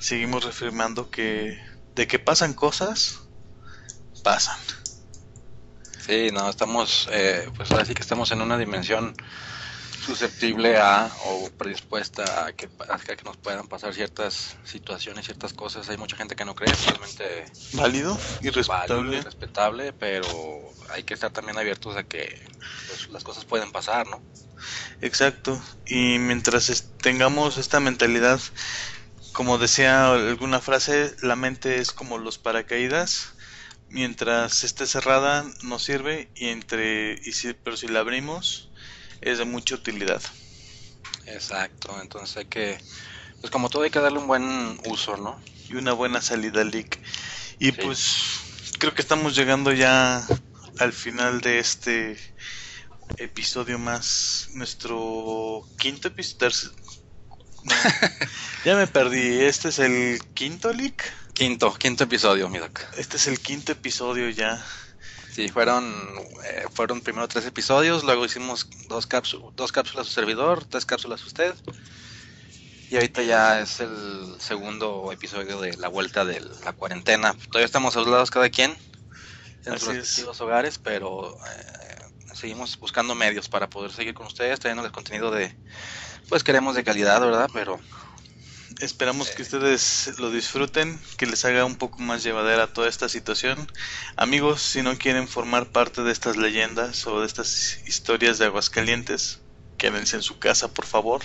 [0.00, 1.58] seguimos reafirmando que
[1.94, 3.18] de que pasan cosas,
[4.22, 4.56] pasan.
[6.06, 9.14] Sí, no, estamos, eh, pues ahora sí que estamos en una dimensión
[10.04, 15.88] susceptible a o predispuesta a que, a que nos puedan pasar ciertas situaciones, ciertas cosas.
[15.88, 19.20] Hay mucha gente que no cree, realmente Válido y respetable.
[19.22, 20.26] respetable, pero
[20.90, 22.34] hay que estar también abiertos a que
[22.88, 24.22] pues, las cosas pueden pasar, ¿no?
[25.00, 25.62] Exacto.
[25.86, 28.40] Y mientras es- tengamos esta mentalidad,
[29.32, 33.34] como decía alguna frase, la mente es como los paracaídas.
[33.88, 38.69] Mientras esté cerrada no sirve y entre y si, pero si la abrimos
[39.20, 40.22] es de mucha utilidad.
[41.26, 42.78] Exacto, entonces hay que,
[43.40, 45.40] pues como todo hay que darle un buen uso, ¿no?
[45.70, 46.98] y una buena salida leak.
[47.58, 47.78] Y Sí.
[47.82, 48.16] pues
[48.78, 50.26] creo que estamos llegando ya
[50.78, 52.18] al final de este
[53.16, 56.72] episodio más, nuestro quinto episodio.
[58.64, 61.12] ya me perdí, este es el quinto leak.
[61.34, 62.80] Quinto, quinto episodio, mi doc.
[62.96, 64.64] Este es el quinto episodio ya.
[65.32, 65.84] Sí, fueron,
[66.44, 70.84] eh, fueron primero tres episodios, luego hicimos dos, cápsu- dos cápsulas a su servidor, tres
[70.84, 71.54] cápsulas a usted.
[72.90, 77.36] Y ahorita ya es el segundo episodio de la vuelta de la cuarentena.
[77.50, 78.76] Todavía estamos aislados cada quien
[79.64, 82.00] en sus Así respectivos hogares, pero eh,
[82.34, 85.56] seguimos buscando medios para poder seguir con ustedes, trayéndoles contenido de,
[86.28, 87.48] pues queremos de calidad, ¿verdad?
[87.52, 87.78] Pero
[88.80, 93.70] Esperamos que ustedes lo disfruten, que les haga un poco más llevadera toda esta situación.
[94.16, 99.42] Amigos, si no quieren formar parte de estas leyendas o de estas historias de Aguascalientes,
[99.76, 101.20] quédense en su casa, por favor.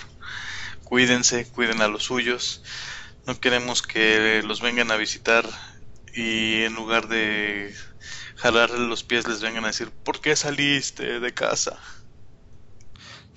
[0.84, 2.62] Cuídense, cuiden a los suyos.
[3.24, 5.48] No queremos que los vengan a visitar
[6.12, 7.74] y en lugar de
[8.36, 11.80] jalarle los pies les vengan a decir, ¿por qué saliste de casa?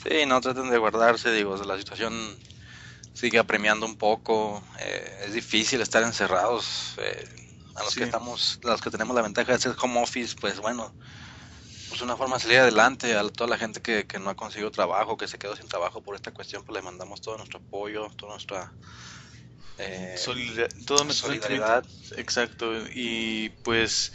[0.04, 2.38] Sí, no traten de guardarse, digo, la situación
[3.20, 7.28] sigue apremiando un poco, eh, es difícil estar encerrados, eh,
[7.76, 8.00] a los Sí.
[8.00, 10.96] que estamos, a los que tenemos la ventaja de ser home office, pues bueno,
[11.90, 14.72] pues una forma de salir adelante, a toda la gente que, que no ha conseguido
[14.72, 18.10] trabajo, que se quedó sin trabajo por esta cuestión, pues le mandamos todo nuestro apoyo,
[18.18, 18.74] toda nuestra
[19.78, 21.86] eh, Solidar- todo nuestro solidaridad.
[22.18, 24.12] Exacto, y pues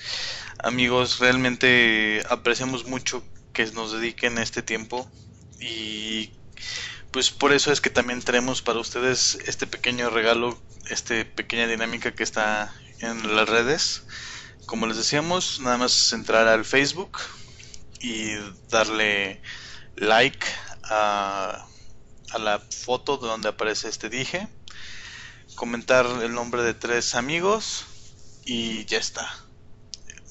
[0.62, 5.10] amigos, realmente apreciamos mucho que nos dediquen este tiempo
[5.60, 6.32] y
[7.14, 10.58] pues por eso es que también tenemos para ustedes este pequeño regalo,
[10.90, 14.02] esta pequeña dinámica que está en las redes.
[14.66, 17.20] Como les decíamos, nada más entrar al Facebook
[18.00, 18.34] y
[18.68, 19.40] darle
[19.94, 20.44] like
[20.82, 21.68] a,
[22.32, 24.48] a la foto donde aparece este dije
[25.54, 27.84] comentar el nombre de tres amigos
[28.44, 29.32] y ya está.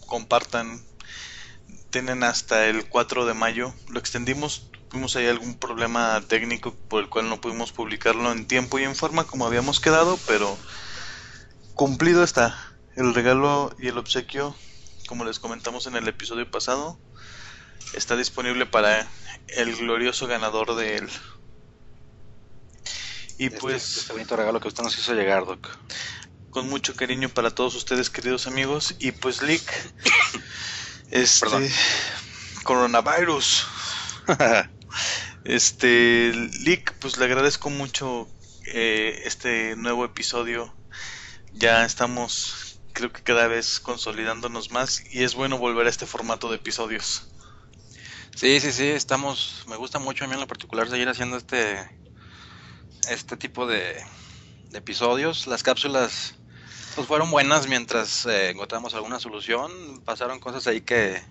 [0.05, 0.85] Compartan.
[1.91, 3.73] Tienen hasta el 4 de mayo.
[3.87, 4.69] Lo extendimos.
[4.93, 8.95] Tuvimos ahí algún problema técnico por el cual no pudimos publicarlo en tiempo y en
[8.95, 10.55] forma como habíamos quedado, pero
[11.73, 12.55] cumplido está.
[12.95, 14.55] El regalo y el obsequio,
[15.07, 16.99] como les comentamos en el episodio pasado,
[17.95, 19.07] está disponible para
[19.47, 21.09] el glorioso ganador de él.
[23.39, 25.69] Y Este- pues este bonito regalo que usted nos hizo llegar, Doc.
[26.51, 28.93] con mucho cariño para todos ustedes, queridos amigos.
[28.99, 29.63] Y pues, Lick,
[31.09, 31.67] este, Perdón.
[32.63, 33.65] coronavirus.
[35.43, 36.31] este,
[36.61, 38.27] Lick, pues le agradezco mucho
[38.67, 40.73] eh, este nuevo episodio.
[41.53, 46.49] Ya estamos, creo que cada vez consolidándonos más y es bueno volver a este formato
[46.49, 47.27] de episodios.
[48.35, 51.77] Sí, sí, sí, estamos, me gusta mucho a mí en lo particular seguir haciendo este,
[53.09, 54.03] este tipo de,
[54.71, 55.45] de episodios.
[55.45, 56.35] Las cápsulas
[56.95, 60.01] pues fueron buenas mientras eh, encontramos alguna solución.
[60.03, 61.21] Pasaron cosas ahí que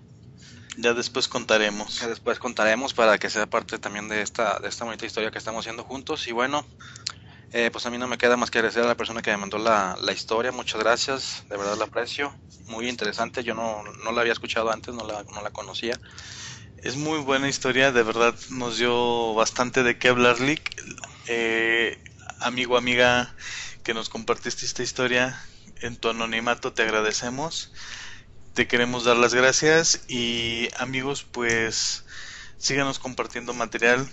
[0.77, 1.99] ya después contaremos.
[1.99, 5.37] Que después contaremos para que sea parte también de esta de esta bonita historia que
[5.37, 6.27] estamos haciendo juntos.
[6.27, 6.65] Y bueno,
[7.51, 9.37] eh, pues a mí no me queda más que agradecer a la persona que me
[9.37, 10.51] mandó la, la historia.
[10.51, 12.35] Muchas gracias, de verdad la aprecio.
[12.67, 15.99] Muy interesante, yo no, no la había escuchado antes, no la, no la conocía.
[16.77, 20.75] Es muy buena historia, de verdad nos dio bastante de qué hablar, Lick.
[21.27, 21.97] Eh,
[22.39, 23.35] amigo, amiga,
[23.83, 25.39] que nos compartiste esta historia,
[25.81, 27.71] en tu anonimato te agradecemos.
[28.53, 32.05] Te queremos dar las gracias y amigos, pues
[32.59, 34.07] síganos compartiendo material.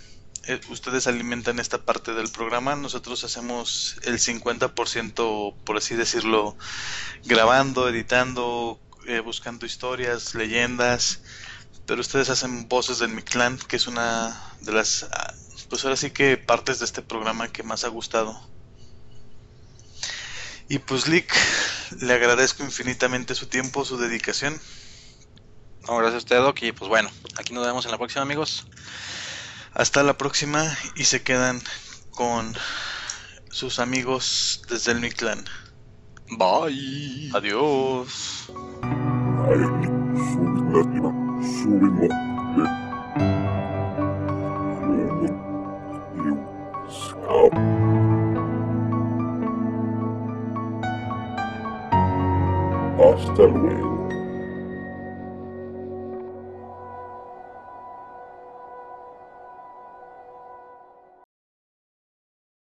[0.47, 6.57] Eh, ustedes alimentan esta parte del programa, nosotros hacemos el 50%, por así decirlo,
[7.25, 11.21] grabando, editando, eh, buscando historias, leyendas,
[11.85, 15.35] pero ustedes hacen voces del Mi Clan, que es una de las, ah,
[15.69, 18.41] pues ahora sí que partes de este programa que más ha gustado.
[20.71, 21.37] Y pues Lick,
[22.01, 24.61] le agradezco infinitamente su tiempo, su dedicación.
[25.87, 26.63] No, gracias a usted, Doc.
[26.63, 28.67] Y pues bueno, aquí nos vemos en la próxima, amigos.
[29.73, 31.63] Hasta la próxima y se quedan
[32.11, 32.55] con
[33.51, 35.45] sus amigos desde el Mictlán.
[36.31, 37.31] Bye.
[37.35, 38.51] Adiós.
[53.01, 54.00] Hasta luego.